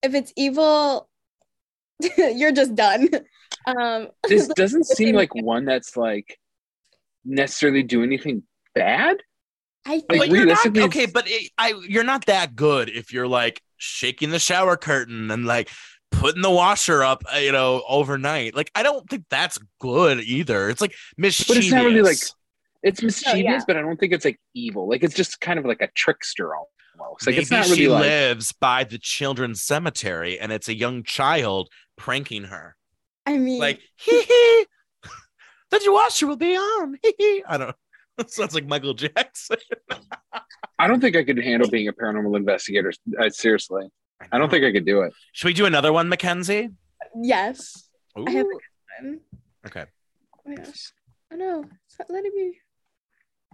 If 0.01 0.13
it's 0.13 0.33
evil, 0.35 1.09
you're 2.17 2.51
just 2.51 2.75
done. 2.75 3.09
Um, 3.65 4.09
This 4.27 4.47
doesn't 4.49 4.85
seem 4.85 5.15
like 5.15 5.33
one 5.33 5.63
that's 5.63 5.95
like 5.95 6.37
necessarily 7.23 7.83
do 7.83 8.03
anything 8.03 8.43
bad. 8.75 9.17
I 9.85 10.01
Like, 10.09 10.31
you're 10.31 10.45
not 10.45 10.77
okay. 10.77 11.05
But 11.05 11.25
it, 11.27 11.51
I, 11.57 11.73
you're 11.87 12.03
not 12.03 12.25
that 12.25 12.55
good 12.55 12.89
if 12.89 13.13
you're 13.13 13.27
like 13.27 13.61
shaking 13.77 14.31
the 14.31 14.39
shower 14.39 14.75
curtain 14.75 15.29
and 15.31 15.45
like 15.45 15.69
putting 16.11 16.41
the 16.41 16.49
washer 16.49 17.03
up, 17.03 17.23
uh, 17.33 17.37
you 17.37 17.51
know, 17.51 17.83
overnight. 17.87 18.55
Like 18.55 18.71
I 18.75 18.83
don't 18.83 19.09
think 19.09 19.25
that's 19.29 19.59
good 19.79 20.21
either. 20.21 20.69
It's 20.69 20.81
like 20.81 20.95
mischievous. 21.17 21.47
But 21.47 21.57
it's 21.57 21.71
not 21.71 21.85
really, 21.85 22.01
like, 22.01 22.17
It's 22.81 23.01
mischievous, 23.01 23.43
yeah. 23.43 23.59
but 23.67 23.77
I 23.77 23.81
don't 23.81 23.99
think 23.99 24.13
it's 24.13 24.25
like 24.25 24.39
evil. 24.53 24.87
Like 24.87 25.03
it's 25.03 25.15
just 25.15 25.39
kind 25.41 25.59
of 25.59 25.65
like 25.65 25.81
a 25.81 25.89
trickster 25.95 26.51
almost. 26.55 27.25
Like 27.25 27.35
Maybe 27.35 27.41
it's 27.41 27.51
not 27.51 27.65
she 27.65 27.87
like 27.87 28.01
lives 28.01 28.51
by 28.53 28.83
the 28.83 28.97
children's 28.97 29.61
cemetery 29.61 30.39
and 30.39 30.51
it's 30.51 30.67
a 30.67 30.75
young 30.75 31.03
child 31.03 31.69
pranking 31.97 32.45
her. 32.45 32.75
I 33.25 33.37
mean, 33.37 33.59
Like, 33.59 33.79
hee 33.95 34.21
hee, 34.21 34.65
the 35.71 35.79
washer 35.87 36.27
will 36.27 36.35
be 36.35 36.55
on. 36.55 36.97
Hee 37.01 37.13
hee. 37.17 37.43
I 37.47 37.57
don't 37.57 37.67
know. 37.69 37.73
That 38.17 38.29
sounds 38.31 38.53
like 38.53 38.65
Michael 38.67 38.93
Jackson. 38.93 39.57
I 40.79 40.87
don't 40.87 40.99
think 40.99 41.15
I 41.15 41.23
could 41.23 41.37
handle 41.37 41.69
being 41.69 41.87
a 41.87 41.93
paranormal 41.93 42.35
investigator. 42.37 42.91
Uh, 43.19 43.29
seriously, 43.29 43.87
I 44.31 44.37
don't 44.37 44.49
think 44.49 44.65
I 44.65 44.71
could 44.71 44.85
do 44.85 45.01
it. 45.01 45.13
Should 45.31 45.47
we 45.47 45.53
do 45.53 45.65
another 45.65 45.91
one, 45.93 46.09
Mackenzie? 46.09 46.69
yes. 47.21 47.89
I 48.15 48.29
have 48.31 48.45
Ooh. 48.45 48.59
Um, 48.99 49.19
Okay. 49.65 49.85
oh 50.37 50.41
my 50.49 50.55
gosh. 50.55 50.91
Oh 51.31 51.35
no. 51.35 51.65
Stop 51.87 52.07
letting 52.09 52.31
me. 52.35 52.59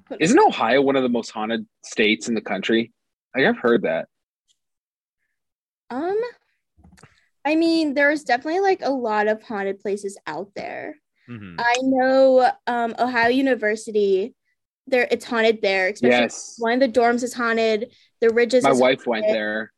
put- 0.06 0.22
Isn't 0.22 0.40
Ohio 0.40 0.82
one 0.82 0.96
of 0.98 1.04
the 1.04 1.10
most 1.10 1.30
haunted 1.30 1.66
states 1.86 2.28
in 2.28 2.34
the 2.36 2.42
country? 2.42 2.92
Like 3.36 3.46
I've 3.46 3.58
heard 3.60 3.84
that. 3.84 4.08
Um, 5.90 6.20
I 7.46 7.56
mean, 7.56 7.94
there's 7.94 8.24
definitely 8.24 8.62
like 8.62 8.82
a 8.82 8.90
lot 8.92 9.28
of 9.28 9.42
haunted 9.44 9.80
places 9.80 10.18
out 10.28 10.52
there. 10.56 10.96
Mhm. 11.30 11.56
I 11.58 11.76
know 11.82 12.52
um 12.68 12.96
Ohio 13.00 13.30
University, 13.30 14.36
there 14.88 15.08
it's 15.12 15.26
haunted 15.26 15.62
there, 15.62 15.90
especially 15.90 16.26
Yes, 16.26 16.56
one 16.58 16.74
of 16.74 16.80
the 16.80 17.00
dorms 17.00 17.24
is 17.24 17.34
haunted. 17.34 17.94
The 18.22 18.30
ridges 18.32 18.64
my 18.64 18.72
is 18.72 18.80
wife 18.82 19.06
went 19.08 19.26
there, 19.28 19.72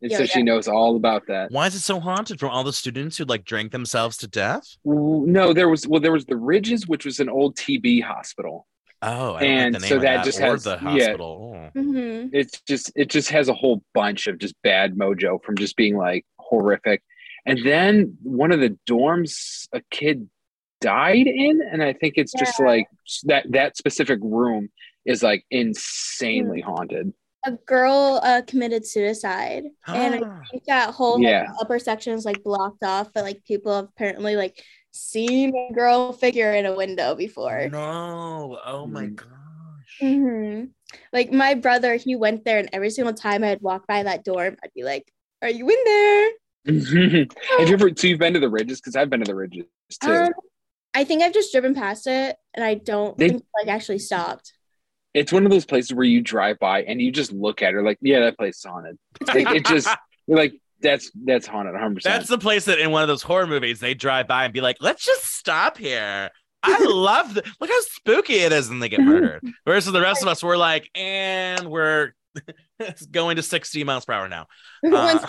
and 0.00 0.10
Yeah, 0.10 0.18
so 0.18 0.22
yeah. 0.22 0.26
she 0.26 0.42
knows 0.42 0.68
all 0.68 0.96
about 0.96 1.26
that. 1.26 1.50
Why 1.50 1.66
is 1.66 1.74
it 1.74 1.80
so 1.80 2.00
haunted 2.00 2.38
from 2.38 2.50
all 2.50 2.64
the 2.64 2.72
students 2.72 3.16
who 3.16 3.24
like 3.24 3.44
drank 3.44 3.72
themselves 3.72 4.16
to 4.18 4.28
death? 4.28 4.76
No, 4.84 5.52
there 5.52 5.68
was 5.68 5.86
well, 5.86 6.00
there 6.00 6.12
was 6.12 6.26
the 6.26 6.36
Ridges, 6.36 6.86
which 6.86 7.04
was 7.04 7.20
an 7.20 7.28
old 7.28 7.56
TB 7.56 8.00
hospital. 8.02 8.66
Oh, 9.02 9.34
I 9.34 9.42
And 9.44 9.74
like 9.74 9.82
the 9.82 9.88
name 9.88 9.88
so 9.88 9.94
that 10.00 10.16
that 10.16 10.24
just 10.24 10.40
or 10.40 10.46
has- 10.46 10.64
the 10.64 10.70
yeah. 10.72 10.78
hospital. 10.78 11.70
Oh. 11.74 11.78
Mhm. 11.78 12.30
It's 12.32 12.60
just 12.62 12.90
it 12.96 13.08
just 13.10 13.30
has 13.30 13.48
a 13.48 13.54
whole 13.54 13.82
bunch 13.94 14.26
of 14.26 14.38
just 14.38 14.54
bad 14.62 14.96
mojo 14.96 15.42
from 15.44 15.56
just 15.56 15.76
being 15.76 15.96
like 15.96 16.24
horrific. 16.38 17.02
And 17.46 17.64
then 17.64 18.16
one 18.22 18.52
of 18.52 18.60
the 18.60 18.76
dorms 18.88 19.68
a 19.72 19.80
kid 19.90 20.28
died 20.80 21.26
in, 21.26 21.60
and 21.62 21.82
I 21.82 21.92
think 21.92 22.14
it's 22.16 22.32
just 22.38 22.60
like 22.60 22.86
that 23.24 23.46
that 23.52 23.76
specific 23.76 24.18
room 24.22 24.68
is 25.06 25.22
like 25.22 25.44
insanely 25.50 26.60
haunted. 26.60 27.12
A 27.46 27.52
girl 27.52 28.20
uh, 28.24 28.42
committed 28.46 28.84
suicide, 28.84 29.64
and 29.86 30.14
I 30.24 30.40
think 30.50 30.64
that 30.66 30.90
whole 30.92 31.14
like, 31.14 31.22
Yeah. 31.22 31.46
upper 31.60 31.78
section 31.78 32.12
is 32.14 32.24
like 32.24 32.42
blocked 32.42 32.82
off, 32.82 33.10
but 33.14 33.22
like 33.24 33.44
people 33.44 33.74
have 33.74 33.84
apparently 33.86 34.34
like 34.36 34.62
seen 34.92 35.54
a 35.56 35.72
girl 35.72 36.12
figure 36.12 36.52
in 36.52 36.66
a 36.66 36.74
window 36.74 37.14
before. 37.14 37.68
No. 37.70 38.58
Oh 38.64 38.86
my 38.86 39.06
Mm. 39.06 39.16
gosh. 39.16 39.98
hmm 40.00 40.64
Like 41.12 41.32
my 41.32 41.54
brother, 41.54 41.96
he 41.96 42.16
went 42.16 42.44
there, 42.44 42.58
and 42.58 42.68
every 42.72 42.90
single 42.90 43.14
time 43.14 43.44
I'd 43.44 43.60
walk 43.60 43.86
by 43.86 44.02
that 44.02 44.24
dorm, 44.24 44.56
I'd 44.62 44.72
be 44.74 44.84
like, 44.84 45.12
"Are 45.42 45.50
you 45.50 45.68
in 45.68 45.78
there?" 45.84 46.30
Have 47.58 47.68
you 47.68 47.74
ever 47.74 47.90
so 47.96 48.06
you've 48.06 48.18
been 48.18 48.34
to 48.34 48.40
the 48.40 48.48
Ridges? 48.48 48.80
Because 48.80 48.96
I've 48.96 49.10
been 49.10 49.20
to 49.20 49.26
the 49.26 49.34
Ridges 49.34 49.64
too. 50.00 50.10
Um, 50.12 50.32
I 50.94 51.04
think 51.04 51.22
I've 51.22 51.32
just 51.34 51.52
driven 51.52 51.74
past 51.74 52.06
it, 52.06 52.36
and 52.54 52.64
I 52.64 52.74
don't 52.74 53.16
They- 53.18 53.28
think 53.30 53.44
like 53.58 53.68
actually 53.68 53.98
stopped. 54.00 54.52
it's 55.14 55.32
one 55.32 55.44
of 55.44 55.50
those 55.50 55.64
places 55.64 55.92
where 55.94 56.04
you 56.04 56.20
drive 56.20 56.58
by 56.58 56.82
and 56.82 57.00
you 57.00 57.10
just 57.10 57.32
look 57.32 57.62
at 57.62 57.74
it 57.74 57.82
like, 57.82 57.98
yeah, 58.00 58.20
that 58.20 58.36
place 58.38 58.58
is 58.58 58.64
haunted. 58.64 58.98
Like 59.26 59.50
it 59.50 59.64
just 59.66 59.88
you're 60.26 60.38
like 60.44 60.60
that's 60.80 61.10
that's 61.24 61.46
haunted 61.46 61.72
100. 61.72 61.94
percent 61.96 62.14
That's 62.14 62.28
the 62.28 62.38
place 62.38 62.64
that 62.66 62.78
in 62.78 62.90
one 62.90 63.02
of 63.02 63.08
those 63.08 63.22
horror 63.22 63.46
movies 63.46 63.80
they 63.80 63.94
drive 63.94 64.26
by 64.26 64.44
and 64.44 64.52
be 64.52 64.60
like, 64.60 64.76
"Let's 64.80 65.04
just 65.04 65.24
stop 65.24 65.76
here." 65.76 66.30
I 66.62 66.84
love 66.84 67.34
the 67.34 67.42
look 67.60 67.70
how 67.70 67.80
spooky 67.80 68.34
it 68.34 68.52
is, 68.52 68.68
and 68.68 68.82
they 68.82 68.88
get 68.88 69.00
murdered. 69.04 69.42
Whereas 69.64 69.86
for 69.86 69.92
the 69.92 70.00
rest 70.00 70.22
of 70.22 70.28
us, 70.28 70.42
we're 70.42 70.56
like, 70.56 70.88
and 70.94 71.68
we're 71.68 72.12
going 73.10 73.36
to 73.36 73.42
60 73.42 73.84
miles 73.84 74.04
per 74.04 74.12
hour 74.12 74.28
now. 74.28 74.46
Uh, 74.84 74.90
oh 74.92 75.28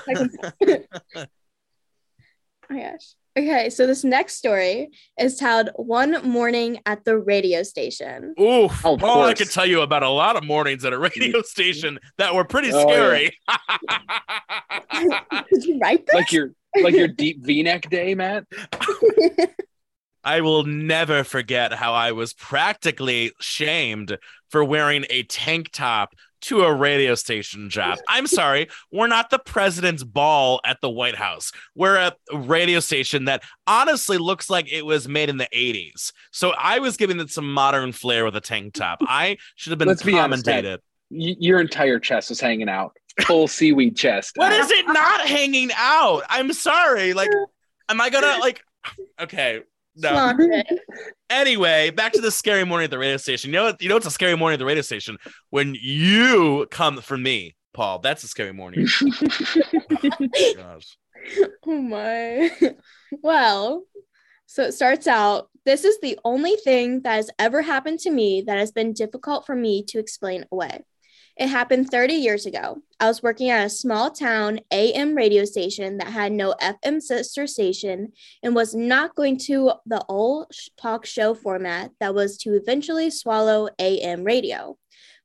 my 2.70 2.80
gosh. 2.80 3.16
Okay, 3.40 3.70
so 3.70 3.88
this 3.88 4.04
next 4.04 4.36
story 4.36 4.90
is 5.18 5.40
held 5.40 5.70
one 5.76 6.22
morning 6.28 6.78
at 6.86 7.06
the 7.06 7.18
radio 7.18 7.64
station. 7.64 8.36
Oof. 8.38 8.86
Oh, 8.86 8.96
of 8.96 9.00
Paul, 9.00 9.22
I 9.22 9.28
course. 9.28 9.40
could 9.40 9.52
tell 9.52 9.66
you 9.66 9.80
about 9.80 10.04
a 10.04 10.10
lot 10.10 10.36
of 10.36 10.44
mornings 10.44 10.84
at 10.84 10.92
a 10.92 10.98
mm-hmm. 10.98 11.22
radio 11.22 11.42
station 11.44 12.00
that 12.18 12.36
were 12.36 12.44
pretty 12.44 12.72
Oh, 12.74 12.82
scary. 12.82 13.32
Did 15.54 15.64
you 15.64 15.80
write 15.80 16.06
this? 16.06 16.16
like 16.16 16.34
your 16.34 16.52
like 16.84 16.94
your 16.94 17.08
deep 17.08 17.46
V-neck 17.46 17.90
day, 17.90 18.14
Matt. 18.14 18.44
I 20.30 20.42
will 20.42 20.64
never 20.64 21.24
forget 21.24 21.74
how 21.74 21.96
I 21.96 22.12
was 22.12 22.34
practically 22.36 23.32
shamed 23.40 24.16
for 24.50 24.64
wearing 24.64 25.08
a 25.10 25.24
tank 25.24 25.72
top 25.72 26.14
to 26.42 26.62
a 26.62 26.72
radio 26.72 27.16
station 27.16 27.72
job. 27.72 27.98
I'm 28.08 28.28
sorry, 28.28 28.68
we're 28.92 29.08
not 29.08 29.32
the 29.32 29.40
president's 29.40 30.04
ball 30.04 30.62
at 30.64 30.82
the 30.82 30.90
White 30.90 31.16
House. 31.16 31.52
We're 31.74 31.96
a 31.96 32.14
radio 32.32 32.80
station 32.80 33.26
that 33.26 33.42
honestly 33.66 34.20
looks 34.20 34.52
like 34.52 34.72
it 34.72 34.86
was 34.86 35.08
made 35.08 35.30
in 35.30 35.38
the 35.38 35.48
80s. 35.52 36.12
So 36.30 36.54
I 36.60 36.78
was 36.78 36.96
giving 36.96 37.20
it 37.20 37.32
some 37.32 37.52
modern 37.52 37.92
flair 37.92 38.24
with 38.24 38.36
a 38.36 38.42
tank 38.42 38.74
top. 38.76 39.00
I 39.02 39.38
should 39.56 39.72
have 39.72 39.80
been 39.80 39.88
Let's 39.88 40.04
be 40.04 40.14
honest, 40.14 40.46
commentated. 40.46 40.78
Your 41.10 41.60
entire 41.60 41.98
chest 41.98 42.30
was 42.30 42.40
hanging 42.40 42.70
out, 42.70 42.96
full 43.22 43.48
seaweed 43.58 43.98
chest. 43.98 44.34
What 44.36 44.54
is 44.54 44.70
it 44.70 44.86
not 44.86 45.22
hanging 45.22 45.72
out? 45.76 46.22
I'm 46.30 46.54
sorry. 46.54 47.14
Like, 47.14 47.32
am 47.90 48.00
I 48.00 48.12
gonna 48.12 48.38
like? 48.40 48.62
Okay, 49.20 49.64
no. 50.00 50.34
Anyway, 51.32 51.92
back 51.92 52.12
to 52.14 52.22
the 52.22 52.32
scary 52.32 52.66
morning 52.66 52.86
at 52.86 52.90
the 52.90 52.98
radio 52.98 53.18
station. 53.18 53.52
You 53.52 53.58
know 53.58 53.66
what? 53.66 53.82
You 53.84 53.88
know 53.88 53.98
it's 53.98 54.08
a 54.08 54.12
scary 54.12 54.36
morning 54.36 54.56
at 54.56 54.60
the 54.60 54.66
radio 54.66 54.82
station 54.82 55.18
when 55.52 55.76
you 55.80 56.66
come 56.72 57.02
for 57.02 57.16
me, 57.16 57.56
Paul. 57.74 58.00
That's 58.00 58.24
a 58.24 58.28
scary 58.28 58.52
morning. 58.52 58.88
Oh, 59.92 60.54
gosh. 60.58 60.98
Oh 61.68 61.82
my. 61.82 62.50
Well, 63.22 63.84
so 64.48 64.64
it 64.64 64.72
starts 64.74 65.06
out 65.06 65.50
this 65.66 65.84
is 65.84 66.00
the 66.02 66.18
only 66.26 66.56
thing 66.56 67.02
that 67.02 67.16
has 67.16 67.30
ever 67.38 67.62
happened 67.62 68.00
to 68.00 68.10
me 68.10 68.42
that 68.48 68.58
has 68.58 68.72
been 68.72 68.94
difficult 68.94 69.46
for 69.46 69.56
me 69.56 69.84
to 69.84 70.00
explain 70.00 70.46
away. 70.52 70.84
It 71.40 71.48
happened 71.48 71.90
30 71.90 72.16
years 72.16 72.46
ago. 72.46 72.82
I 73.00 73.08
was 73.08 73.24
working 73.24 73.50
at 73.50 73.66
a 73.66 73.70
small 73.70 74.12
town 74.12 74.60
AM 74.72 75.16
radio 75.16 75.46
station 75.46 75.98
that 76.00 76.10
had 76.10 76.34
no 76.34 76.54
FM 76.62 77.02
sister 77.02 77.48
station 77.48 78.12
and 78.44 78.54
was 78.54 78.76
not 78.76 79.16
going 79.16 79.38
to 79.46 79.72
the 79.86 80.04
old 80.10 80.52
talk 80.78 81.06
show 81.06 81.34
format 81.34 81.92
that 82.02 82.14
was 82.14 82.38
to 82.40 82.56
eventually 82.56 83.10
swallow 83.10 83.70
AM 83.80 84.26
radio. 84.26 84.78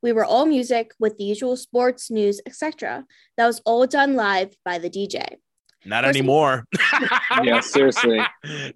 We 0.02 0.12
were 0.12 0.25
all 0.25 0.47
music 0.47 0.92
with 1.00 1.18
the 1.18 1.25
usual 1.25 1.56
sports, 1.56 2.12
news, 2.12 2.40
etc. 2.47 3.06
That 3.37 3.47
was 3.49 3.61
all 3.64 3.85
done 3.88 4.14
live 4.14 4.54
by 4.64 4.78
the 4.78 4.90
DJ. 4.90 5.38
Not 5.87 6.05
First- 6.05 6.17
anymore. 6.17 6.64
Yeah, 7.43 7.61
seriously. 7.61 8.21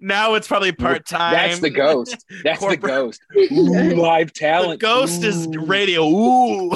now 0.01 0.33
it's 0.33 0.47
probably 0.47 0.71
part 0.73 1.05
time. 1.07 1.33
That's 1.33 1.59
the 1.59 1.69
ghost. 1.69 2.25
That's 2.43 2.59
Corporate- 2.59 2.81
the 2.81 2.87
ghost. 2.87 3.21
Ooh, 3.51 3.95
live 3.95 4.27
The 4.33 4.39
talent. 4.39 4.81
ghost 4.81 5.23
is 5.23 5.47
radio. 5.57 6.03
Ooh, 6.05 6.71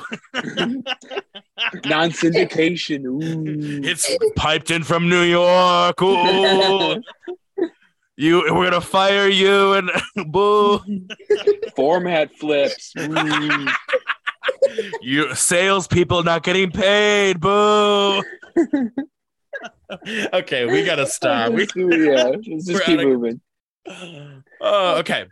non-syndication. 1.86 3.06
Ooh. 3.06 3.82
it's 3.84 4.10
piped 4.36 4.72
in 4.72 4.84
from 4.84 5.10
New 5.10 5.22
York. 5.24 6.02
Ooh, 6.02 7.02
you. 8.16 8.44
We're 8.54 8.70
gonna 8.70 8.82
fire 8.82 9.28
you 9.28 9.74
and 9.74 9.92
boo. 10.32 10.80
Format 11.76 12.36
flips. 12.38 12.94
You 15.02 15.36
salespeople 15.36 16.24
not 16.24 16.44
getting 16.44 16.72
paid. 16.72 17.40
Boo. 17.40 18.24
okay, 20.34 20.66
we 20.66 20.84
gotta 20.84 21.06
stop. 21.08 21.52
We, 21.54 21.68
yeah, 21.76 22.24
let's 22.26 22.48
We're 22.48 22.60
just 22.60 22.84
keep 22.86 23.00
outta- 23.00 23.08
moving. 23.08 23.42
Oh, 23.88 24.42
oh, 24.62 24.98
okay. 25.00 25.26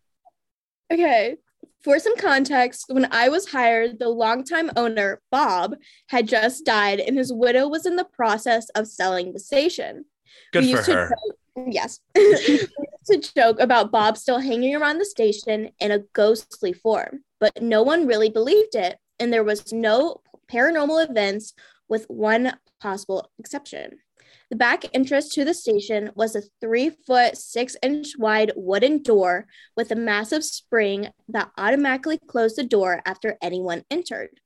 Okay. 0.92 1.38
For 1.84 1.98
some 1.98 2.16
context, 2.18 2.86
when 2.90 3.08
I 3.12 3.30
was 3.30 3.50
hired, 3.50 3.98
the 3.98 4.10
longtime 4.10 4.70
owner, 4.76 5.20
Bob, 5.32 5.76
had 6.08 6.28
just 6.28 6.64
died 6.66 7.00
and 7.00 7.18
his 7.18 7.34
widow 7.34 7.68
was 7.68 7.86
in 7.88 7.96
the 7.96 8.04
process 8.06 8.70
of 8.76 8.88
selling 8.88 9.34
the 9.34 9.40
station. 9.40 10.06
Good 10.54 10.64
We 10.66 10.72
for 10.74 10.78
used 10.78 10.86
to 10.86 10.94
her. 10.94 11.10
joke- 11.10 11.68
yes. 11.74 12.00
we 12.16 12.22
used 12.24 12.70
to 13.08 13.18
joke 13.36 13.60
about 13.60 13.92
Bob 13.92 14.16
still 14.18 14.38
hanging 14.40 14.76
around 14.76 15.00
the 15.00 15.06
station 15.06 15.72
in 15.80 15.92
a 15.92 16.00
ghostly 16.14 16.72
form, 16.74 17.24
but 17.40 17.62
no 17.64 17.82
one 17.82 18.06
really 18.06 18.30
believed 18.30 18.76
it, 18.76 18.98
and 19.20 19.34
there 19.34 19.44
was 19.44 19.74
no 19.74 20.22
paranormal 20.52 21.10
events 21.10 21.54
with 21.90 22.06
one 22.10 22.54
possible 22.80 23.32
exception. 23.40 23.98
The 24.52 24.58
back 24.58 24.84
entrance 24.94 25.30
to 25.30 25.46
the 25.46 25.54
station 25.54 26.12
was 26.14 26.36
a 26.36 26.42
three 26.60 26.90
foot, 26.90 27.38
six 27.38 27.78
inch 27.82 28.18
wide 28.18 28.52
wooden 28.58 29.02
door 29.02 29.48
with 29.78 29.92
a 29.92 29.96
massive 29.96 30.44
spring 30.44 31.08
that 31.30 31.52
automatically 31.58 32.20
closed 32.28 32.58
the 32.58 32.66
door 32.66 33.02
after 33.06 33.38
anyone 33.42 33.86
entered. 33.90 34.42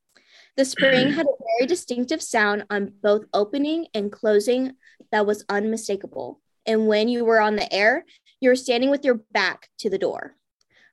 The 0.57 0.65
spring 0.65 1.11
had 1.13 1.25
a 1.25 1.57
very 1.57 1.65
distinctive 1.65 2.21
sound 2.21 2.65
on 2.69 2.93
both 3.01 3.25
opening 3.33 3.87
and 3.95 4.11
closing 4.11 4.73
that 5.11 5.25
was 5.25 5.43
unmistakable. 5.49 6.39
And 6.67 6.85
when 6.85 7.07
you 7.07 7.25
were 7.25 7.41
on 7.41 7.55
the 7.55 7.73
air, 7.73 8.05
you 8.39 8.49
were 8.49 8.55
standing 8.55 8.91
with 8.91 9.03
your 9.03 9.21
back 9.31 9.69
to 9.79 9.89
the 9.89 9.97
door. 9.97 10.35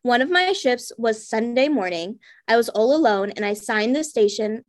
One 0.01 0.23
of 0.23 0.31
my 0.31 0.55
shifts 0.55 0.91
was 0.97 1.29
Sunday 1.29 1.69
morning. 1.69 2.19
I 2.49 2.57
was 2.57 2.71
all 2.71 2.97
alone 2.97 3.33
and 3.33 3.45
I 3.45 3.53
signed 3.53 3.95
the 3.95 4.05
station 4.05 4.65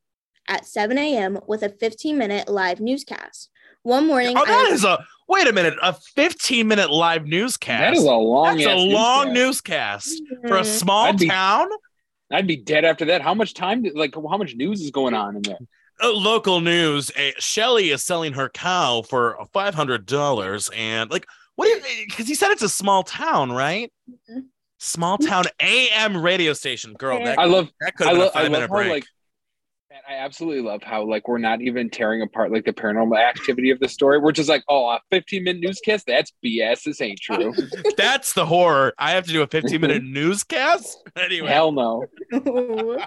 at 0.49 0.65
7 0.65 0.97
a.m. 0.97 1.39
with 1.47 1.63
a 1.63 1.69
15 1.69 2.17
minute 2.17 2.49
live 2.49 2.81
newscast. 2.81 3.49
One 3.83 4.07
morning, 4.07 4.35
Oh, 4.37 4.45
that 4.45 4.67
I, 4.69 4.73
is 4.73 4.83
a 4.83 5.05
wait 5.27 5.47
a 5.47 5.53
minute, 5.53 5.75
a 5.81 5.93
15 5.93 6.67
minute 6.67 6.89
live 6.89 7.25
newscast. 7.25 7.81
That 7.81 7.93
is 7.93 8.03
a 8.03 8.11
long. 8.11 8.57
That's 8.57 8.67
a 8.69 8.75
long 8.75 9.33
newscast. 9.33 10.07
newscast 10.09 10.47
for 10.47 10.57
a 10.57 10.61
Mm. 10.61 10.65
small 10.65 11.05
I'd 11.05 11.17
be- 11.19 11.27
town. 11.27 11.67
I'd 12.31 12.47
be 12.47 12.55
dead 12.55 12.83
after 12.85 13.05
that. 13.05 13.21
How 13.21 13.33
much 13.33 13.53
time? 13.53 13.85
Like, 13.93 14.15
how 14.15 14.37
much 14.37 14.55
news 14.55 14.81
is 14.81 14.89
going 14.91 15.13
on 15.13 15.35
in 15.35 15.41
there? 15.43 15.57
Uh, 16.01 16.11
local 16.11 16.61
news: 16.61 17.11
uh, 17.11 17.31
Shelly 17.37 17.91
is 17.91 18.01
selling 18.03 18.33
her 18.33 18.49
cow 18.49 19.03
for 19.07 19.37
five 19.53 19.75
hundred 19.75 20.05
dollars, 20.07 20.69
and 20.75 21.11
like, 21.11 21.27
what? 21.55 21.69
Because 22.07 22.27
he 22.27 22.33
said 22.35 22.49
it's 22.51 22.63
a 22.63 22.69
small 22.69 23.03
town, 23.03 23.51
right? 23.51 23.91
Mhm. 24.09 24.45
Small 24.79 25.17
town 25.17 25.43
AM 25.61 26.17
radio 26.17 26.53
station, 26.53 26.93
girl. 26.93 27.23
That, 27.23 27.37
I 27.37 27.45
love. 27.45 27.69
that 27.81 27.95
could 27.95 28.07
I 28.07 28.09
have 28.09 28.17
been 28.17 28.21
a 28.21 28.25
love. 28.25 28.31
I 28.35 28.39
five 28.39 28.43
love 28.43 28.51
minute 28.51 28.69
break. 28.71 28.89
like. 28.89 29.05
And 30.07 30.15
I 30.15 30.19
absolutely 30.23 30.61
love 30.61 30.83
how 30.83 31.03
like 31.05 31.27
we're 31.27 31.37
not 31.37 31.61
even 31.61 31.89
tearing 31.89 32.21
apart 32.21 32.51
like 32.51 32.65
the 32.65 32.73
paranormal 32.73 33.17
activity 33.17 33.69
of 33.69 33.79
the 33.79 33.87
story. 33.87 34.19
We're 34.19 34.31
just 34.31 34.49
like, 34.49 34.63
oh, 34.69 34.87
a 34.89 34.99
15 35.11 35.43
minute 35.43 35.61
newscast. 35.61 36.05
That's 36.07 36.31
BS. 36.43 36.83
This 36.83 37.01
ain't 37.01 37.19
true. 37.19 37.53
That's 37.97 38.33
the 38.33 38.45
horror. 38.45 38.93
I 38.97 39.11
have 39.11 39.25
to 39.25 39.31
do 39.31 39.41
a 39.41 39.47
15 39.47 39.79
minute 39.81 40.03
newscast. 40.03 40.97
Anyway, 41.15 41.47
Hell 41.47 41.71
no. 41.71 42.05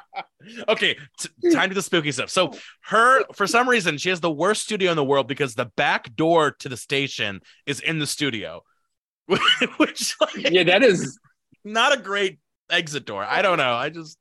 okay, 0.69 0.97
t- 1.19 1.51
time 1.53 1.69
to 1.71 1.75
the 1.75 1.83
spooky 1.83 2.13
stuff. 2.13 2.31
So, 2.31 2.53
her, 2.85 3.25
for 3.35 3.49
some 3.49 3.69
reason, 3.69 3.99
she 3.99 4.11
has 4.11 4.21
the 4.21 4.31
worst 4.31 4.63
studio 4.63 4.91
in 4.93 4.97
the 4.97 5.05
world 5.05 5.27
because 5.27 5.55
the 5.57 5.65
back 5.77 6.15
door 6.15 6.53
to 6.61 6.69
the 6.69 6.77
station 6.77 7.41
is 7.67 7.81
in 7.81 7.99
the 7.99 8.07
studio, 8.07 8.63
which, 9.79 10.15
like, 10.21 10.51
Yeah, 10.51 10.63
that 10.65 10.85
is. 10.85 11.19
not 11.65 11.99
a 11.99 12.01
great 12.01 12.39
exit 12.71 13.07
door. 13.07 13.25
I 13.25 13.43
don't 13.43 13.59
know. 13.59 13.75
I 13.75 13.91
just, 13.91 14.17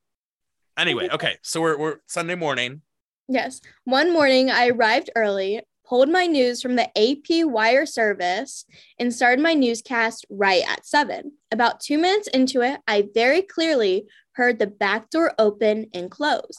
anyway, 0.78 1.10
okay. 1.12 1.38
So, 1.42 1.62
we're, 1.62 1.78
we're 1.78 1.98
Sunday 2.08 2.36
morning. 2.36 2.82
Yes. 3.28 3.62
One 3.86 4.14
morning, 4.14 4.52
I 4.52 4.68
arrived 4.68 5.10
early, 5.16 5.62
pulled 5.84 6.10
my 6.10 6.28
news 6.28 6.62
from 6.62 6.76
the 6.76 6.90
AP 6.98 7.46
wire 7.46 7.86
service, 7.86 8.66
and 9.00 9.14
started 9.14 9.42
my 9.42 9.54
newscast 9.54 10.26
right 10.30 10.64
at 10.68 10.86
seven. 10.86 11.34
About 11.52 11.80
two 11.80 11.98
minutes 11.98 12.28
into 12.28 12.62
it, 12.62 12.80
I 12.88 13.08
very 13.14 13.42
clearly 13.42 14.06
heard 14.34 14.60
the 14.60 14.68
back 14.68 15.10
door 15.10 15.34
open 15.40 15.88
and 15.94 16.12
close. 16.12 16.58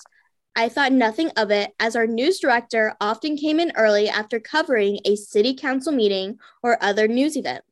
I 0.58 0.70
thought 0.70 0.92
nothing 0.92 1.30
of 1.36 1.50
it 1.50 1.72
as 1.78 1.94
our 1.94 2.06
news 2.06 2.40
director 2.40 2.96
often 2.98 3.36
came 3.36 3.60
in 3.60 3.72
early 3.76 4.08
after 4.08 4.40
covering 4.40 5.00
a 5.04 5.14
city 5.14 5.54
council 5.54 5.92
meeting 5.92 6.38
or 6.62 6.82
other 6.82 7.06
news 7.06 7.36
event. 7.36 7.62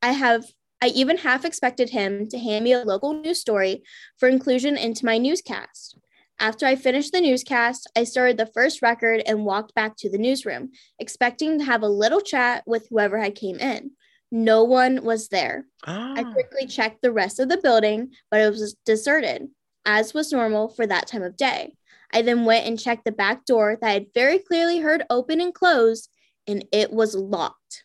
I 0.00 0.12
have 0.12 0.46
I 0.82 0.88
even 0.88 1.18
half 1.18 1.44
expected 1.44 1.90
him 1.90 2.28
to 2.28 2.38
hand 2.38 2.64
me 2.64 2.72
a 2.72 2.82
local 2.82 3.12
news 3.12 3.40
story 3.40 3.82
for 4.18 4.28
inclusion 4.28 4.76
into 4.76 5.04
my 5.04 5.18
newscast. 5.18 5.98
After 6.38 6.64
I 6.64 6.74
finished 6.74 7.12
the 7.12 7.20
newscast, 7.20 7.90
I 7.94 8.04
started 8.04 8.38
the 8.38 8.46
first 8.46 8.80
record 8.80 9.22
and 9.26 9.44
walked 9.44 9.74
back 9.74 9.96
to 9.98 10.10
the 10.10 10.16
newsroom, 10.16 10.70
expecting 10.98 11.58
to 11.58 11.64
have 11.64 11.82
a 11.82 11.88
little 11.88 12.22
chat 12.22 12.62
with 12.66 12.86
whoever 12.88 13.18
had 13.18 13.34
came 13.34 13.56
in. 13.56 13.90
No 14.32 14.64
one 14.64 15.04
was 15.04 15.28
there. 15.28 15.66
I 15.84 16.24
Oh, 16.26 16.32
quickly 16.32 16.66
checked 16.66 17.02
the 17.02 17.12
rest 17.12 17.40
of 17.40 17.50
the 17.50 17.58
building, 17.58 18.14
but 18.30 18.40
it 18.40 18.48
was 18.48 18.74
deserted, 18.86 19.48
as 19.84 20.14
was 20.14 20.32
normal 20.32 20.68
for 20.68 20.86
that 20.86 21.08
time 21.08 21.22
of 21.22 21.36
day. 21.36 21.76
I 22.12 22.22
then 22.22 22.46
went 22.46 22.66
and 22.66 22.80
checked 22.80 23.04
the 23.04 23.12
back 23.12 23.44
door 23.44 23.76
that 23.78 23.86
I 23.86 23.92
had 23.92 24.06
very 24.14 24.38
clearly 24.38 24.78
heard 24.78 25.04
open 25.10 25.42
and 25.42 25.52
close, 25.52 26.08
and 26.46 26.64
it 26.72 26.90
was 26.90 27.14
locked. 27.14 27.84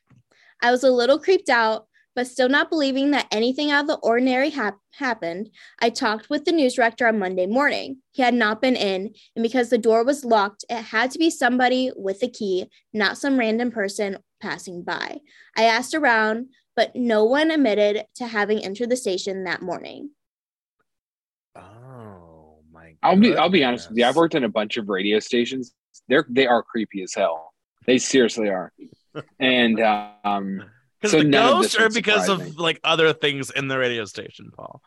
I 0.62 0.72
was 0.72 0.84
a 0.84 0.92
little 0.92 1.20
creeped 1.20 1.50
out, 1.50 1.88
but 2.16 2.28
still 2.28 2.48
not 2.48 2.70
believing 2.70 3.12
that 3.12 3.28
anything 3.32 3.72
out 3.72 3.82
of 3.82 3.88
the 3.88 3.98
ordinary 3.98 4.50
hap- 4.50 4.80
happened. 4.94 5.50
I 5.82 5.90
talked 5.90 6.30
with 6.30 6.46
the 6.46 6.54
news 6.54 6.76
director 6.76 7.08
on 7.08 7.20
Monday 7.20 7.46
morning. 7.46 7.98
He 8.12 8.22
had 8.22 8.34
not 8.34 8.62
been 8.62 8.76
in, 8.76 9.14
and 9.36 9.44
because 9.44 9.70
the 9.70 9.78
door 9.78 10.04
was 10.06 10.24
locked, 10.24 10.64
it 10.70 10.82
had 10.82 11.12
to 11.12 11.20
be 11.20 11.30
somebody 11.30 11.92
with 11.96 12.24
a 12.24 12.30
key, 12.30 12.68
not 12.94 13.18
some 13.18 13.38
random 13.38 13.70
person 13.70 14.18
passing 14.42 14.84
by. 14.84 15.20
I 15.58 15.66
asked 15.66 15.94
around, 15.94 16.48
but 16.76 16.96
no 16.96 17.26
one 17.26 17.52
admitted 17.52 18.06
to 18.16 18.28
having 18.28 18.64
entered 18.64 18.90
the 18.90 18.98
station 18.98 19.44
that 19.44 19.62
morning. 19.62 20.12
oh 21.56 22.60
my 22.72 22.96
I'll 23.04 23.18
be. 23.18 23.36
I'll 23.36 23.50
be 23.50 23.64
honest 23.64 23.90
with 23.90 23.98
you. 23.98 24.06
I've 24.06 24.16
worked 24.16 24.36
in 24.36 24.46
a 24.46 24.50
bunch 24.50 24.78
of 24.78 24.88
radio 24.88 25.20
stations. 25.20 25.74
They're 26.08 26.26
they 26.30 26.48
are 26.48 26.64
creepy 26.64 27.04
as 27.04 27.14
hell. 27.14 27.54
They 27.86 27.98
seriously 27.98 28.50
are. 28.50 28.72
And 29.40 29.80
um, 29.80 30.62
Because 31.12 31.12
So 31.12 31.24
the 31.24 31.30
ghosts 31.30 31.80
or 31.80 31.90
because 31.90 32.30
of 32.30 32.40
me. 32.46 32.52
like 32.58 32.80
other 32.84 33.14
things 33.14 33.50
in 33.52 33.68
the 33.68 33.78
radio 33.78 34.06
station, 34.06 34.52
Paul? 34.56 34.82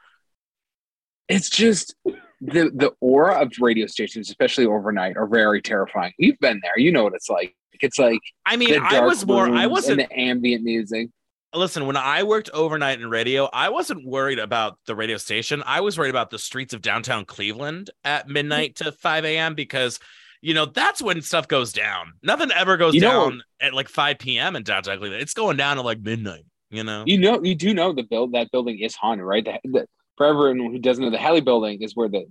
it's 1.29 1.51
just 1.51 1.95
the 2.41 2.71
the 2.75 2.93
aura 3.01 3.43
of 3.43 3.53
radio 3.61 3.87
stations, 3.87 4.29
especially 4.31 4.67
overnight, 4.67 5.17
are 5.17 5.27
very 5.27 5.61
terrifying. 5.61 6.13
You've 6.19 6.39
been 6.39 6.61
there. 6.63 6.79
You 6.79 6.93
know 6.93 7.05
what 7.05 7.15
it's 7.15 7.29
like. 7.29 7.55
It's 7.81 7.99
like 7.99 8.21
I 8.47 8.57
mean, 8.57 8.81
I 8.81 9.01
was 9.01 9.25
more, 9.27 9.49
I 9.49 9.67
wasn't, 9.67 9.99
the 9.99 10.13
ambient 10.19 10.65
music. 10.65 11.11
listen, 11.55 11.87
when 11.87 11.97
I 11.97 12.23
worked 12.25 12.51
overnight 12.53 13.01
in 13.01 13.09
radio, 13.09 13.49
I 13.53 13.69
wasn't 13.69 14.05
worried 14.07 14.39
about 14.41 14.79
the 14.87 14.97
radio 14.97 15.17
station. 15.17 15.63
I 15.65 15.81
was 15.81 15.97
worried 15.97 16.11
about 16.11 16.31
the 16.31 16.39
streets 16.41 16.75
of 16.75 16.81
downtown 16.83 17.25
Cleveland 17.25 17.91
at 18.05 18.29
midnight 18.29 18.77
to 18.77 18.91
5 18.91 19.25
a.m. 19.25 19.55
because, 19.55 20.01
you 20.41 20.55
know, 20.55 20.67
that's 20.67 21.03
when 21.03 21.21
stuff 21.23 21.49
goes 21.49 21.73
down. 21.73 22.13
Nothing 22.23 22.51
ever 22.53 22.77
goes 22.77 22.95
You 22.95 23.01
know- 23.03 23.31
down 23.31 23.43
at 23.61 23.75
like 23.75 23.89
5 23.89 24.19
p.m. 24.19 24.57
in 24.57 24.63
downtown 24.63 24.99
Cleveland. 24.99 25.23
It's 25.23 25.35
going 25.35 25.57
down 25.57 25.79
at 25.79 25.85
like 25.85 26.01
midnight, 26.01 26.45
you 26.71 26.85
know? 26.85 27.05
You 27.07 27.19
know, 27.19 27.43
you 27.43 27.55
do 27.55 27.75
know 27.75 27.93
the 27.93 28.03
build 28.05 28.33
that 28.33 28.51
building 28.53 28.79
is 28.79 28.95
haunted, 28.95 29.27
right? 29.27 29.45
The, 29.45 29.59
the, 29.65 29.87
for 30.17 30.27
everyone 30.27 30.73
who 30.73 30.79
doesn't 30.79 31.03
know, 31.05 31.11
the 31.11 31.19
Halle 31.19 31.41
building 31.41 31.83
is 31.83 31.95
where 31.97 32.09
the 32.09 32.25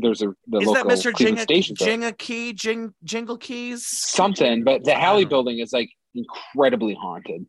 there's 0.00 0.20
a 0.20 0.32
the 0.48 0.58
Is 0.58 0.66
that 0.72 0.84
local 0.86 0.90
Mr. 0.90 1.12
Cleveland 1.14 1.38
Jinga, 1.38 1.42
station. 1.42 1.76
building. 1.78 2.00
Jinga 2.00 2.18
Key, 2.18 2.52
Jing, 2.54 2.92
Jingle 3.04 3.36
Keys? 3.38 3.86
Something, 3.86 4.64
but 4.64 4.82
the 4.82 4.96
I 4.96 4.98
Halle 4.98 5.20
don't 5.22 5.28
building 5.30 5.58
is 5.60 5.72
like 5.72 5.90
incredibly 6.14 6.94
haunted, 6.94 7.46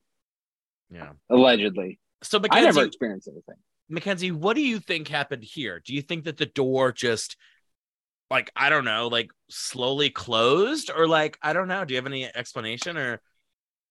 Yeah. 0.91 1.13
allegedly. 1.31 1.99
So, 2.23 2.39
I 2.51 2.61
never 2.61 2.83
experienced 2.83 3.27
anything. 3.27 3.55
Mackenzie, 3.89 4.31
what 4.31 4.55
do 4.55 4.61
you 4.61 4.79
think 4.79 5.07
happened 5.07 5.43
here? 5.43 5.81
Do 5.83 5.93
you 5.95 6.01
think 6.01 6.25
that 6.25 6.37
the 6.37 6.45
door 6.45 6.91
just 6.91 7.37
like 8.29 8.51
I 8.55 8.69
don't 8.69 8.85
know, 8.85 9.07
like 9.07 9.29
slowly 9.49 10.09
closed 10.09 10.91
or 10.95 11.07
like 11.07 11.37
I 11.41 11.53
don't 11.53 11.67
know, 11.67 11.85
do 11.85 11.93
you 11.93 11.97
have 11.97 12.05
any 12.05 12.25
explanation 12.35 12.97
or 12.97 13.21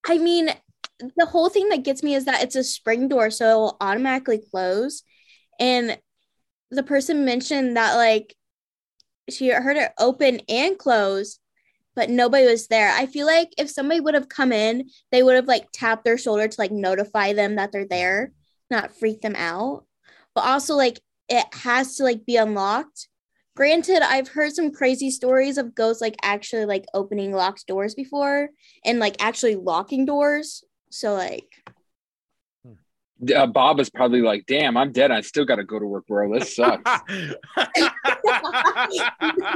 I 0.07 0.17
mean, 0.17 0.49
the 0.99 1.25
whole 1.25 1.49
thing 1.49 1.69
that 1.69 1.83
gets 1.83 2.01
me 2.01 2.15
is 2.15 2.25
that 2.25 2.43
it's 2.43 2.55
a 2.55 2.63
spring 2.63 3.07
door, 3.07 3.29
so 3.29 3.49
it 3.49 3.55
will 3.55 3.77
automatically 3.81 4.41
close. 4.51 5.03
And 5.59 5.97
the 6.71 6.83
person 6.83 7.25
mentioned 7.25 7.77
that 7.77 7.95
like 7.95 8.35
she 9.29 9.49
heard 9.49 9.77
it 9.77 9.91
open 9.99 10.41
and 10.47 10.77
close, 10.77 11.39
but 11.95 12.09
nobody 12.09 12.45
was 12.45 12.67
there. 12.67 12.91
I 12.91 13.05
feel 13.05 13.25
like 13.25 13.49
if 13.57 13.69
somebody 13.69 13.99
would 13.99 14.13
have 14.13 14.29
come 14.29 14.51
in, 14.51 14.89
they 15.11 15.23
would 15.23 15.35
have 15.35 15.47
like 15.47 15.67
tapped 15.73 16.05
their 16.05 16.17
shoulder 16.17 16.47
to 16.47 16.61
like 16.61 16.71
notify 16.71 17.33
them 17.33 17.55
that 17.55 17.71
they're 17.71 17.87
there, 17.87 18.31
not 18.69 18.95
freak 18.95 19.21
them 19.21 19.35
out. 19.35 19.85
But 20.33 20.45
also 20.45 20.75
like 20.75 20.99
it 21.29 21.45
has 21.53 21.95
to 21.95 22.03
like 22.03 22.25
be 22.25 22.37
unlocked. 22.37 23.07
Granted, 23.57 24.03
I've 24.03 24.27
heard 24.27 24.53
some 24.53 24.71
crazy 24.71 25.09
stories 25.09 25.57
of 25.57 25.73
ghosts 25.73 25.99
like 25.99 26.15
actually 26.21 26.65
like 26.65 26.85
opening 26.93 27.31
locked 27.31 27.65
doors 27.65 27.95
before 27.95 28.49
and 28.85 28.99
like 28.99 29.15
actually 29.19 29.55
locking 29.55 30.05
doors. 30.05 30.63
So 30.91 31.15
like 31.15 31.47
Uh, 33.35 33.47
Bob 33.47 33.79
is 33.79 33.89
probably 33.89 34.21
like, 34.21 34.45
"Damn, 34.45 34.77
I'm 34.77 34.91
dead. 34.91 35.09
I 35.09 35.21
still 35.21 35.43
got 35.43 35.55
to 35.55 35.63
go 35.63 35.79
to 35.79 35.87
work, 35.87 36.05
bro. 36.05 36.31
This 36.37 36.55
sucks." 36.55 36.83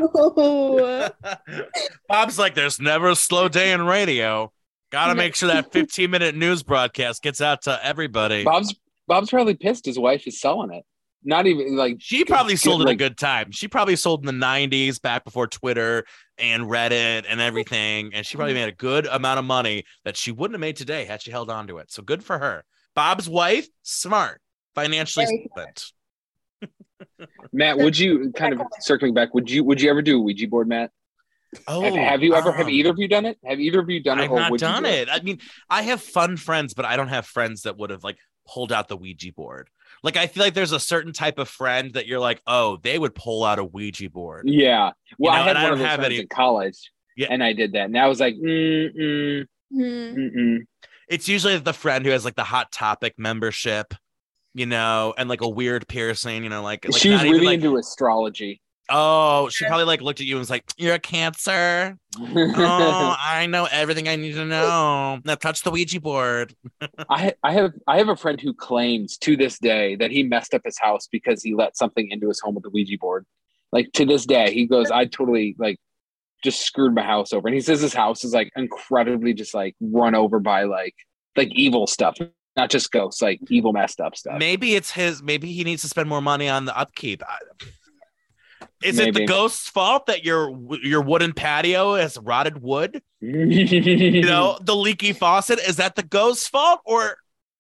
no. 0.08 1.12
Bob's 2.10 2.40
like 2.40 2.56
there's 2.56 2.80
never 2.80 3.10
a 3.12 3.16
slow 3.16 3.50
day 3.50 3.72
in 3.72 3.86
radio. 3.86 4.52
Gotta 4.92 5.14
make 5.14 5.36
sure 5.36 5.50
that 5.50 5.72
15 5.72 6.10
minute 6.10 6.34
news 6.34 6.64
broadcast 6.64 7.22
gets 7.22 7.40
out 7.40 7.62
to 7.66 7.80
everybody. 7.86 8.44
Bob's 8.44 8.74
Bob's 9.06 9.30
probably 9.30 9.54
pissed 9.54 9.86
his 9.86 10.00
wife 10.00 10.26
is 10.26 10.42
selling 10.42 10.74
it. 10.74 10.86
Not 11.24 11.46
even 11.46 11.76
like 11.76 11.98
She 12.00 12.26
probably 12.26 12.54
good- 12.54 12.62
sold 12.62 12.82
it 12.82 12.86
a 12.86 12.88
like- 12.88 12.98
good 12.98 13.18
time. 13.18 13.52
She 13.52 13.68
probably 13.68 13.96
sold 13.96 14.22
in 14.22 14.26
the 14.26 14.46
90s, 14.46 15.00
back 15.00 15.24
before 15.24 15.48
Twitter 15.48 16.06
and 16.38 16.64
Reddit 16.64 17.26
and 17.30 17.40
everything. 17.40 18.12
And 18.14 18.26
she 18.26 18.38
probably 18.38 18.56
made 18.56 18.70
a 18.70 18.72
good 18.76 19.06
amount 19.06 19.38
of 19.40 19.46
money 19.46 19.84
that 20.04 20.18
she 20.18 20.32
wouldn't 20.32 20.56
have 20.56 20.62
made 20.62 20.78
today 20.78 21.06
had 21.06 21.22
she 21.22 21.30
held 21.32 21.50
on 21.52 21.68
to 21.68 21.78
it. 21.78 21.92
So 21.92 22.02
good 22.02 22.24
for 22.24 22.40
her. 22.40 22.64
Bob's 22.96 23.30
wife, 23.30 23.68
smart, 23.84 24.42
financially 24.74 25.26
Very 25.26 25.50
solvent. 25.56 25.92
Matt. 27.54 27.78
Would 27.78 27.98
you 27.98 28.32
kind 28.34 28.54
of 28.54 28.62
circling 28.80 29.14
back? 29.14 29.34
Would 29.34 29.50
you 29.50 29.64
would 29.64 29.82
you 29.82 29.90
ever 29.90 30.02
do 30.02 30.18
a 30.18 30.22
Ouija 30.22 30.48
board, 30.48 30.68
Matt? 30.68 30.92
Oh, 31.68 31.82
have, 31.82 31.94
have 31.96 32.24
you 32.24 32.34
ever 32.34 32.52
have 32.52 32.68
um, 32.68 32.72
either 32.72 32.92
of 32.92 32.98
you 33.00 33.08
done 33.08 33.26
it? 33.26 33.38
Have 33.46 33.60
either 33.60 33.80
of 33.82 33.90
you 33.90 34.02
done 34.02 34.20
it? 34.20 34.24
I've 34.24 34.32
or 34.32 34.40
not 34.40 34.58
done 34.60 34.84
do 34.84 34.90
it. 34.90 35.10
I 35.12 35.20
mean, 35.22 35.40
I 35.70 35.82
have 35.84 36.02
fun 36.02 36.38
friends, 36.38 36.74
but 36.74 36.86
I 36.86 36.96
don't 36.96 37.10
have 37.10 37.26
friends 37.26 37.64
that 37.64 37.78
would 37.78 37.90
have 37.90 38.04
like 38.04 38.18
pulled 38.48 38.72
out 38.72 38.88
the 38.88 38.96
Ouija 38.98 39.34
board. 39.34 39.70
Like, 40.04 40.18
I 40.18 40.28
feel 40.28 40.44
like 40.44 40.54
there's 40.56 40.72
a 40.72 40.80
certain 40.80 41.14
type 41.14 41.38
of 41.38 41.48
friend 41.48 41.94
that 41.94 42.08
you're 42.08 42.20
like, 42.20 42.42
oh, 42.48 42.78
they 42.82 42.98
would 42.98 43.14
pull 43.14 43.44
out 43.44 43.60
a 43.60 43.64
Ouija 43.64 44.10
board. 44.10 44.48
Yeah. 44.50 44.92
Well, 45.20 45.34
know, 45.34 45.40
I 45.40 45.42
had 45.44 45.50
and 45.50 45.58
I 45.60 45.62
one 45.64 45.72
don't 45.72 45.74
of 45.74 45.80
those 45.80 45.96
friends 45.96 46.06
any- 46.06 46.20
in 46.22 46.28
college, 46.28 46.92
Yeah. 47.16 47.28
and 47.30 47.44
I 47.44 47.54
did 47.54 47.74
that, 47.74 47.86
and 47.86 47.98
I 47.98 48.08
was 48.08 48.20
like, 48.20 48.36
mm 48.36 48.96
mm 48.96 49.46
mm 49.74 50.36
mm. 50.36 50.58
It's 51.08 51.28
usually 51.28 51.58
the 51.58 51.74
friend 51.74 52.06
who 52.06 52.12
has 52.12 52.24
like 52.26 52.36
the 52.36 52.44
Hot 52.44 52.72
Topic 52.72 53.14
membership, 53.18 53.94
you 54.54 54.66
know, 54.66 55.14
and 55.18 55.28
like 55.30 55.42
a 55.42 55.50
weird 55.50 55.88
piercing, 55.88 56.44
you 56.44 56.50
know, 56.50 56.64
like, 56.64 56.86
like 56.86 56.98
She 57.00 57.10
was 57.10 57.20
not 57.20 57.26
even, 57.28 57.32
really 57.42 57.46
like, 57.46 57.56
into 57.64 57.78
astrology. 57.78 58.62
Oh, 58.92 59.50
she 59.50 59.66
probably 59.66 59.86
like 59.86 60.02
looked 60.02 60.20
at 60.20 60.26
you 60.28 60.36
and 60.36 60.40
was 60.40 60.50
like, 60.50 60.64
you're 60.78 60.96
a 60.96 61.00
Cancer. 61.00 61.98
Oh, 62.28 63.16
I 63.18 63.48
know 63.48 63.68
everything 63.72 64.08
I 64.10 64.16
need 64.18 64.34
to 64.34 64.46
know. 64.46 65.20
Now 65.24 65.36
touch 65.36 65.64
the 65.64 65.72
Ouija 65.72 66.02
board. 66.02 66.54
I 67.10 67.34
I 67.44 67.54
have 67.54 67.72
I 67.88 67.98
have 67.98 68.10
a 68.10 68.16
friend 68.18 68.40
who 68.40 68.54
claims 68.54 69.18
to 69.20 69.38
this 69.38 69.58
day 69.58 69.96
that 69.96 70.12
he 70.12 70.24
messed 70.24 70.54
up 70.54 70.62
his 70.66 70.78
house 70.78 71.08
because 71.10 71.42
he 71.42 71.54
let 71.56 71.78
something 71.78 72.10
into 72.12 72.28
his 72.28 72.40
home 72.42 72.56
with 72.56 72.64
the 72.64 72.70
Ouija 72.70 72.98
board. 73.00 73.26
Like 73.72 73.92
to 73.94 74.06
this 74.06 74.26
day, 74.26 74.54
he 74.54 74.66
goes, 74.66 74.92
I 74.92 75.06
totally 75.06 75.56
like 75.58 75.78
just 76.44 76.62
screwed 76.64 76.94
my 76.94 77.04
house 77.04 77.32
over. 77.32 77.48
And 77.48 77.56
he 77.56 77.62
says 77.62 77.80
his 77.82 77.94
house 77.94 78.24
is 78.26 78.34
like 78.34 78.52
incredibly 78.56 79.34
just 79.34 79.54
like 79.54 79.76
run 79.80 80.14
over 80.14 80.40
by 80.40 80.64
like 80.64 80.96
like 81.38 81.50
evil 81.54 81.88
stuff, 81.88 82.18
not 82.58 82.70
just 82.70 82.92
ghosts, 82.92 83.22
like 83.22 83.40
evil 83.50 83.72
messed 83.72 84.02
up 84.02 84.16
stuff. 84.18 84.38
Maybe 84.38 84.76
it's 84.76 84.92
his. 84.92 85.24
Maybe 85.24 85.52
he 85.54 85.64
needs 85.64 85.82
to 85.84 85.88
spend 85.88 86.10
more 86.10 86.22
money 86.22 86.50
on 86.50 86.66
the 86.66 86.78
upkeep. 86.78 87.24
I- 87.26 87.38
Is 88.84 89.00
it 89.00 89.14
the 89.14 89.26
ghost's 89.26 89.70
fault 89.70 90.08
that 90.08 90.24
your 90.26 90.58
your 90.84 91.02
wooden 91.02 91.34
patio 91.34 91.96
has 91.96 92.18
rotted 92.18 92.62
wood? 92.62 93.02
You 93.20 94.22
know, 94.22 94.58
the 94.62 94.76
leaky 94.76 95.14
faucet 95.14 95.60
is 95.60 95.78
that 95.78 95.96
the 95.96 96.04
ghost's 96.04 96.48
fault, 96.48 96.82
or 96.86 97.18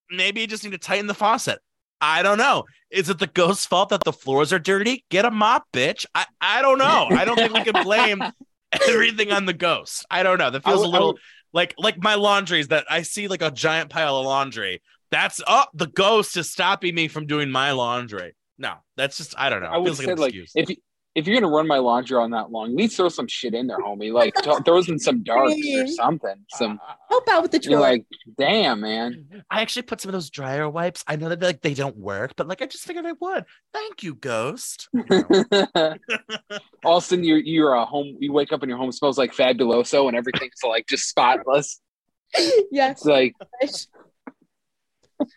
maybe 0.09 0.41
you 0.41 0.47
just 0.47 0.63
need 0.63 0.71
to 0.71 0.77
tighten 0.77 1.07
the 1.07 1.13
faucet? 1.13 1.59
I 1.99 2.23
don't 2.23 2.37
know. 2.39 2.63
Is 2.89 3.09
it 3.09 3.19
the 3.19 3.27
ghost's 3.27 3.65
fault 3.65 3.89
that 3.89 4.03
the 4.03 4.13
floors 4.13 4.51
are 4.51 4.59
dirty? 4.59 5.05
Get 5.09 5.25
a 5.25 5.31
mop, 5.31 5.65
bitch. 5.71 6.05
I 6.15 6.25
I 6.41 6.61
don't 6.61 6.79
know. 6.79 7.07
I 7.11 7.25
don't 7.25 7.35
think 7.35 7.53
we 7.53 7.63
can 7.63 7.83
blame 7.83 8.23
everything 8.71 9.31
on 9.31 9.45
the 9.45 9.53
ghost. 9.53 10.05
I 10.09 10.23
don't 10.23 10.37
know. 10.37 10.49
That 10.49 10.63
feels 10.63 10.83
a 10.83 10.87
little 10.87 11.17
like 11.53 11.75
like 11.77 12.01
my 12.01 12.15
laundries 12.15 12.69
that 12.69 12.85
I 12.89 13.03
see 13.03 13.27
like 13.27 13.41
a 13.41 13.51
giant 13.51 13.89
pile 13.89 14.17
of 14.17 14.25
laundry. 14.25 14.81
That's 15.11 15.41
oh 15.45 15.65
the 15.73 15.87
ghost 15.87 16.37
is 16.37 16.51
stopping 16.51 16.95
me 16.95 17.07
from 17.07 17.27
doing 17.27 17.51
my 17.51 17.71
laundry. 17.71 18.35
No, 18.57 18.75
that's 18.97 19.17
just 19.17 19.35
I 19.37 19.49
don't 19.49 19.61
know. 19.61 19.69
I 19.69 19.75
It 19.75 19.81
would 19.81 19.85
feels 19.87 19.97
say 19.97 20.05
like 20.05 20.15
an 20.15 20.21
like 20.21 20.33
if 20.55 20.69
you, 20.69 20.75
if 21.13 21.27
you're 21.27 21.39
gonna 21.39 21.53
run 21.53 21.67
my 21.67 21.77
laundry 21.77 22.17
on 22.17 22.31
that 22.31 22.51
long, 22.51 22.69
at 22.71 22.75
least 22.75 22.95
throw 22.95 23.09
some 23.09 23.27
shit 23.27 23.53
in 23.53 23.67
there, 23.67 23.79
homie. 23.79 24.13
Like 24.13 24.33
th- 24.35 24.59
throw 24.63 24.77
in 24.77 24.97
some 24.97 25.23
darks 25.23 25.53
or 25.75 25.87
something. 25.87 26.45
Some 26.49 26.79
uh, 26.81 26.89
uh, 26.89 26.91
uh, 26.91 26.95
Help 27.09 27.27
out 27.29 27.41
with 27.41 27.51
the 27.51 27.59
you're 27.69 27.81
like, 27.81 28.05
damn, 28.37 28.79
man. 28.79 29.43
I 29.49 29.61
actually 29.61 29.81
put 29.83 29.99
some 29.99 30.09
of 30.09 30.13
those 30.13 30.29
dryer 30.29 30.69
wipes. 30.69 31.03
I 31.07 31.17
know 31.17 31.27
that 31.29 31.41
like 31.41 31.61
they 31.61 31.73
don't 31.73 31.97
work, 31.97 32.33
but 32.37 32.47
like 32.47 32.61
I 32.61 32.65
just 32.65 32.85
figured 32.85 33.05
I 33.05 33.13
would. 33.19 33.43
Thank 33.73 34.03
you, 34.03 34.15
ghost. 34.15 34.87
All 34.93 35.97
of 36.85 36.85
a 36.85 37.01
sudden, 37.01 37.25
you're 37.25 37.39
you're 37.39 37.73
a 37.73 37.85
home. 37.85 38.15
You 38.19 38.31
wake 38.31 38.53
up 38.53 38.61
and 38.63 38.69
your 38.69 38.77
home 38.77 38.91
smells 38.93 39.17
like 39.17 39.35
fabuloso, 39.35 40.07
and 40.07 40.15
everything's 40.15 40.63
like 40.63 40.87
just 40.87 41.09
spotless. 41.09 41.81
yes. 42.71 43.05
It's 43.05 43.07
like 43.07 43.33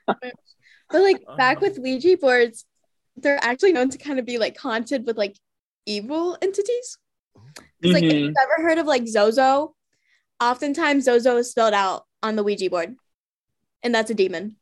but 0.08 1.02
like 1.02 1.22
back 1.36 1.58
Oh. 1.58 1.60
with 1.62 1.78
Ouija 1.78 2.16
boards, 2.16 2.64
they're 3.16 3.42
actually 3.42 3.72
known 3.72 3.90
to 3.90 3.98
kind 3.98 4.18
of 4.18 4.24
be 4.24 4.38
like 4.38 4.56
haunted 4.56 5.06
with 5.06 5.18
like 5.18 5.36
evil 5.86 6.36
entities. 6.40 6.98
It's 7.80 7.92
like 7.92 8.04
if 8.04 8.12
you've 8.12 8.30
mm-hmm. 8.30 8.52
ever 8.60 8.68
heard 8.68 8.78
of 8.78 8.86
like 8.86 9.06
Zozo, 9.06 9.74
oftentimes 10.40 11.04
Zozo 11.04 11.36
is 11.36 11.50
spelled 11.50 11.74
out 11.74 12.04
on 12.22 12.36
the 12.36 12.42
Ouija 12.42 12.70
board, 12.70 12.96
and 13.82 13.94
that's 13.94 14.10
a 14.10 14.14
demon. 14.14 14.56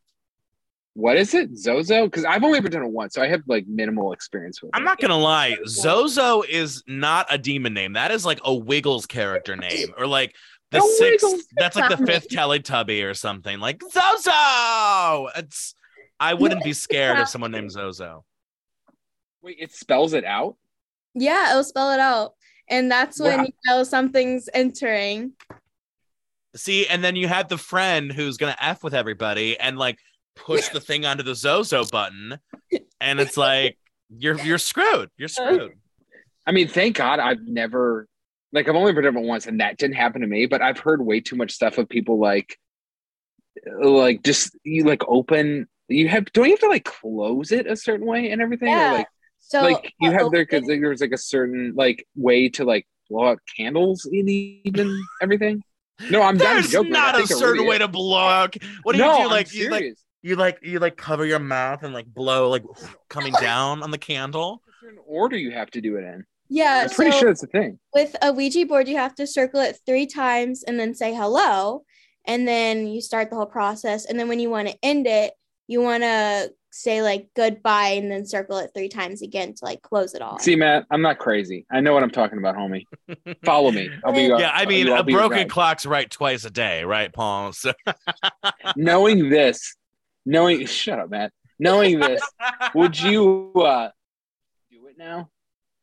what 0.95 1.17
is 1.17 1.33
it, 1.35 1.57
Zozo? 1.57 2.05
Because 2.05 2.25
I've 2.25 2.45
only 2.45 2.59
ever 2.59 2.69
done 2.69 2.83
it 2.83 2.91
once, 2.91 3.15
so 3.15 3.23
I 3.23 3.29
have 3.29 3.43
like 3.47 3.67
minimal 3.67 4.13
experience 4.13 4.61
with 4.61 4.69
it. 4.69 4.77
I'm 4.77 4.83
it. 4.83 4.87
not 4.87 5.01
gonna 5.01 5.19
lie, 5.19 5.57
Zozo 5.67 6.43
is 6.43 6.83
not 6.87 7.27
a 7.31 7.39
demon 7.39 7.73
name. 7.75 7.95
That 7.95 8.11
is 8.11 8.27
like 8.27 8.41
a 8.45 8.55
Wiggles 8.55 9.07
character 9.07 9.57
name, 9.57 9.89
or 9.97 10.07
like 10.07 10.35
the 10.71 10.79
A 10.79 10.81
sixth. 10.81 11.25
Wiggles. 11.25 11.45
That's 11.57 11.77
like 11.77 11.91
the 11.91 11.97
Family. 11.99 12.13
fifth 12.13 12.29
Teletubby 12.29 13.09
or 13.09 13.15
something. 13.15 13.59
Like 13.61 13.83
Zozo. 13.83 15.29
It's. 15.37 15.75
I 16.21 16.35
wouldn't 16.35 16.63
be 16.63 16.73
scared 16.73 17.19
of 17.19 17.29
someone 17.29 17.51
named 17.51 17.73
Zozo. 17.73 18.25
Wait, 19.43 19.57
it 19.59 19.73
spells 19.73 20.13
it 20.13 20.25
out. 20.25 20.57
Yeah, 21.15 21.51
it'll 21.51 21.65
spell 21.65 21.93
it 21.93 22.01
out, 22.01 22.35
and 22.69 22.91
that's 22.91 23.21
when 23.21 23.39
Wow. 23.39 23.45
you 23.45 23.53
know 23.67 23.85
something's 23.85 24.49
entering. 24.53 25.33
See, 26.55 26.87
and 26.87 27.03
then 27.03 27.17
you 27.17 27.29
have 27.29 27.49
the 27.49 27.59
friend 27.59 28.13
who's 28.13 28.37
gonna 28.37 28.57
f 28.61 28.83
with 28.83 28.95
everybody 28.95 29.59
and 29.59 29.79
like 29.79 29.99
push 30.37 30.69
the 30.69 30.81
thing 30.81 31.05
onto 31.05 31.23
the 31.23 31.35
Zozo 31.35 31.85
button, 31.85 32.39
and 33.01 33.21
it's 33.21 33.37
like 33.37 33.79
you're 34.11 34.39
you're 34.41 34.59
screwed. 34.59 35.11
You're 35.17 35.29
uh-huh. 35.39 35.55
screwed. 35.55 35.73
I 36.47 36.53
mean, 36.53 36.69
thank 36.69 36.97
God 36.97 37.21
I've 37.21 37.43
never 37.47 38.07
like 38.53 38.69
I've 38.69 38.75
only 38.75 38.93
been 38.93 39.05
done 39.05 39.17
it 39.17 39.23
once, 39.27 39.47
and 39.47 39.61
that 39.61 39.79
didn't 39.79 39.97
happen 39.97 40.21
to 40.21 40.27
me. 40.27 40.47
But 40.47 40.63
I've 40.63 40.79
heard 40.79 41.05
way 41.05 41.21
too 41.21 41.37
much 41.37 41.53
stuff 41.53 41.79
of 41.79 41.89
people 41.89 42.19
like 42.19 42.59
like 43.83 44.23
just 44.23 44.57
you 44.65 44.85
like 44.85 45.03
open. 45.09 45.69
You 45.89 46.09
have 46.09 46.31
don't 46.33 46.47
you 46.47 46.53
have 46.53 46.61
to 46.61 46.69
like 46.69 46.85
close 46.85 47.53
it 47.53 47.67
a 47.67 47.77
certain 47.77 48.07
way 48.07 48.31
and 48.31 48.41
everything? 48.41 48.69
Or, 48.69 48.77
Yeah. 48.77 48.93
like 48.93 49.07
So 49.53 49.63
like 49.63 49.93
you 50.01 50.09
uh, 50.11 50.13
have 50.13 50.31
there 50.31 50.43
because 50.43 50.65
open- 50.65 50.81
there's 50.81 51.01
like 51.01 51.13
a 51.13 51.19
certain 51.19 51.75
like 51.77 52.07
way 52.17 52.49
to 52.51 52.65
like 52.65 52.87
blow 53.11 53.29
out 53.29 53.39
candles 53.57 54.09
in 54.11 54.29
even 54.29 55.03
everything. 55.21 55.63
No, 56.11 56.23
I'm 56.23 56.37
not 56.37 56.55
There's 56.55 56.71
joking. 56.71 56.93
not 56.93 57.15
I 57.15 57.19
a 57.19 57.27
think 57.27 57.31
it 57.33 57.37
certain 57.37 57.55
really 57.59 57.69
way 57.69 57.77
is. 57.77 57.81
to 57.81 57.89
blow 57.89 58.19
out. 58.27 58.57
What 58.83 58.93
do 58.95 58.99
no, 58.99 59.13
you 59.13 59.19
do? 59.19 59.25
I'm 59.25 59.31
Like 59.31 59.55
you 59.55 59.71
like 59.71 59.95
you 60.23 60.37
like 60.37 60.59
you 60.63 60.79
like 60.79 60.97
cover 60.97 61.27
your 61.27 61.39
mouth 61.39 61.83
and 61.83 61.93
like 61.93 62.07
blow 62.07 62.49
like 62.49 62.65
coming 63.09 63.33
down 63.41 63.83
on 63.83 63.91
the 63.91 63.99
candle. 63.99 64.63
There's 64.83 64.97
a 64.97 65.01
order 65.03 65.37
you 65.37 65.51
have 65.53 65.71
to 65.73 65.81
do 65.81 65.97
it 65.97 66.05
in. 66.05 66.25
yeah, 66.49 66.83
I'm 66.85 66.91
pretty 66.91 67.13
so 67.13 67.19
sure 67.21 67.29
it's 67.29 67.43
a 67.43 67.47
thing. 67.47 67.79
with 67.95 68.17
a 68.23 68.33
Ouija 68.33 68.67
board, 68.67 68.89
you 68.89 68.97
have 68.97 69.15
to 69.17 69.27
circle 69.27 69.61
it 69.61 69.79
three 69.87 70.07
times 70.07 70.65
and 70.65 70.79
then 70.81 70.95
say 70.95 71.15
hello, 71.15 71.85
and 72.27 72.49
then 72.49 72.87
you 72.87 73.01
start 73.01 73.31
the 73.31 73.37
whole 73.37 73.47
process. 73.47 74.07
And 74.07 74.19
then 74.19 74.29
when 74.29 74.41
you 74.41 74.51
want 74.51 74.69
to 74.69 74.77
end 74.83 75.07
it, 75.07 75.35
you 75.69 75.81
want 75.83 76.03
to 76.03 76.53
say 76.75 77.03
like 77.03 77.29
goodbye 77.37 77.91
and 77.91 78.11
then 78.11 78.25
circle 78.25 78.57
it 78.57 78.71
three 78.75 78.89
times 78.89 79.21
again 79.21 79.53
to 79.55 79.65
like 79.65 79.83
close 79.83 80.15
it 80.15 80.23
all. 80.23 80.39
See, 80.39 80.57
Matt, 80.57 80.87
I'm 80.91 81.03
not 81.03 81.19
crazy. 81.19 81.67
I 81.71 81.81
know 81.81 81.93
what 81.93 82.03
I'm 82.03 82.11
talking 82.11 82.39
about, 82.39 82.57
homie. 82.57 82.87
Follow 83.45 83.71
me. 83.71 83.91
I'll 84.05 84.13
be. 84.13 84.23
Yeah, 84.23 84.51
I 84.53 84.65
mean, 84.65 84.89
I'll 84.89 85.01
a 85.01 85.05
be 85.05 85.13
your 85.13 85.21
broken 85.21 85.39
guide. 85.39 85.51
clock's 85.51 85.87
right 85.87 86.11
twice 86.11 86.45
a 86.45 86.51
day, 86.51 86.83
right, 86.85 87.13
Paul? 87.13 87.53
So 87.53 87.73
knowing 88.77 89.29
this, 89.29 89.77
knowing 90.25 90.65
shut 90.67 90.99
up, 90.99 91.11
Matt. 91.11 91.33
Knowing 91.59 92.01
this, 92.01 92.23
would 92.75 92.99
you 92.99 93.53
uh 93.55 93.91
do 94.71 94.87
it 94.89 94.97
now? 94.99 95.29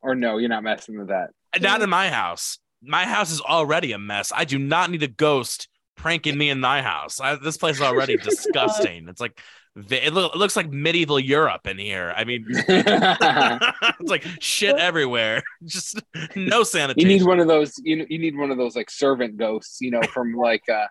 Or 0.02 0.16
no, 0.16 0.38
you're 0.38 0.50
not 0.50 0.64
messing 0.64 0.98
with 0.98 1.10
that. 1.10 1.30
not 1.62 1.82
in 1.82 1.90
my 1.90 2.10
house. 2.10 2.58
My 2.82 3.06
house 3.06 3.32
is 3.32 3.42
already 3.42 3.92
a 3.92 4.00
mess. 4.00 4.32
I 4.34 4.46
do 4.46 4.58
not 4.58 4.90
need 4.90 5.04
a 5.04 5.08
ghost 5.08 5.68
pranking 5.96 6.38
me 6.38 6.50
in 6.50 6.60
my 6.62 6.82
house. 6.82 7.20
I, 7.20 7.36
this 7.36 7.58
place 7.58 7.76
is 7.76 7.82
already 7.82 8.18
disgusting. 8.24 9.08
It's 9.10 9.20
like 9.22 9.38
vi- 9.38 9.69
it, 9.90 10.08
it 10.08 10.14
looks 10.14 10.56
like 10.56 10.70
medieval 10.72 11.20
Europe 11.20 11.68
in 11.68 11.78
here. 11.78 12.14
I 12.16 12.24
mean, 12.24 12.46
it's 12.50 14.10
like 14.10 14.26
shit 14.40 14.76
everywhere. 14.78 15.44
Just 15.66 16.02
no 16.36 16.64
sanitation. 16.64 17.10
you 17.10 17.18
need 17.18 17.26
one 17.26 17.40
of 17.40 17.48
those 17.48 17.80
you, 17.84 18.06
you 18.10 18.20
need 18.20 18.38
one 18.38 18.52
of 18.52 18.58
those 18.58 18.76
like 18.76 18.90
servant 18.90 19.38
ghosts, 19.38 19.80
you 19.82 19.92
know, 19.92 20.02
from 20.14 20.34
like 20.34 20.68
uh 20.70 20.86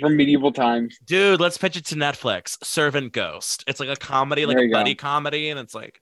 from 0.00 0.16
medieval 0.16 0.52
times. 0.52 0.98
Dude, 1.04 1.40
let's 1.40 1.58
pitch 1.58 1.76
it 1.76 1.84
to 1.86 1.94
Netflix. 1.94 2.62
Servant 2.64 3.12
Ghost. 3.12 3.64
It's 3.66 3.80
like 3.80 3.88
a 3.88 3.96
comedy, 3.96 4.46
like 4.46 4.58
a 4.58 4.66
go. 4.66 4.72
buddy 4.72 4.94
comedy, 4.94 5.50
and 5.50 5.60
it's 5.60 5.74
like 5.74 6.00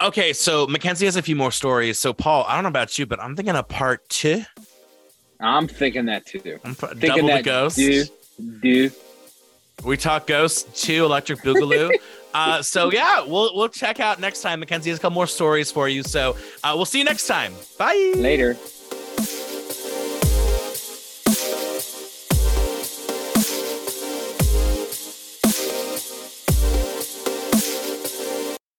okay. 0.00 0.32
So 0.32 0.66
Mackenzie 0.66 1.06
has 1.06 1.16
a 1.16 1.22
few 1.22 1.36
more 1.36 1.52
stories. 1.52 1.98
So 1.98 2.12
Paul, 2.12 2.44
I 2.46 2.54
don't 2.54 2.64
know 2.64 2.68
about 2.68 2.98
you, 2.98 3.06
but 3.06 3.20
I'm 3.20 3.36
thinking 3.36 3.56
of 3.56 3.68
part 3.68 4.08
two. 4.08 4.42
I'm 5.40 5.66
thinking 5.66 6.06
that 6.06 6.26
too. 6.26 6.60
I'm 6.64 6.74
Thinking 6.74 7.08
double 7.08 7.26
the 7.28 7.32
that 7.34 7.44
ghost. 7.44 7.76
dude, 7.76 8.10
dude. 8.60 8.92
We 9.84 9.96
talk 9.96 10.26
ghosts 10.26 10.82
two, 10.84 11.04
Electric 11.04 11.40
Boogaloo. 11.40 11.90
uh, 12.34 12.62
so 12.62 12.92
yeah, 12.92 13.24
we'll 13.24 13.54
we'll 13.54 13.68
check 13.68 14.00
out 14.00 14.20
next 14.20 14.42
time. 14.42 14.60
Mackenzie 14.60 14.90
has 14.90 14.98
a 14.98 15.02
couple 15.02 15.14
more 15.14 15.26
stories 15.26 15.70
for 15.70 15.88
you. 15.88 16.02
So 16.02 16.36
uh, 16.62 16.72
we'll 16.74 16.84
see 16.84 16.98
you 16.98 17.04
next 17.04 17.26
time. 17.26 17.52
Bye. 17.78 18.12
Later. 18.16 18.56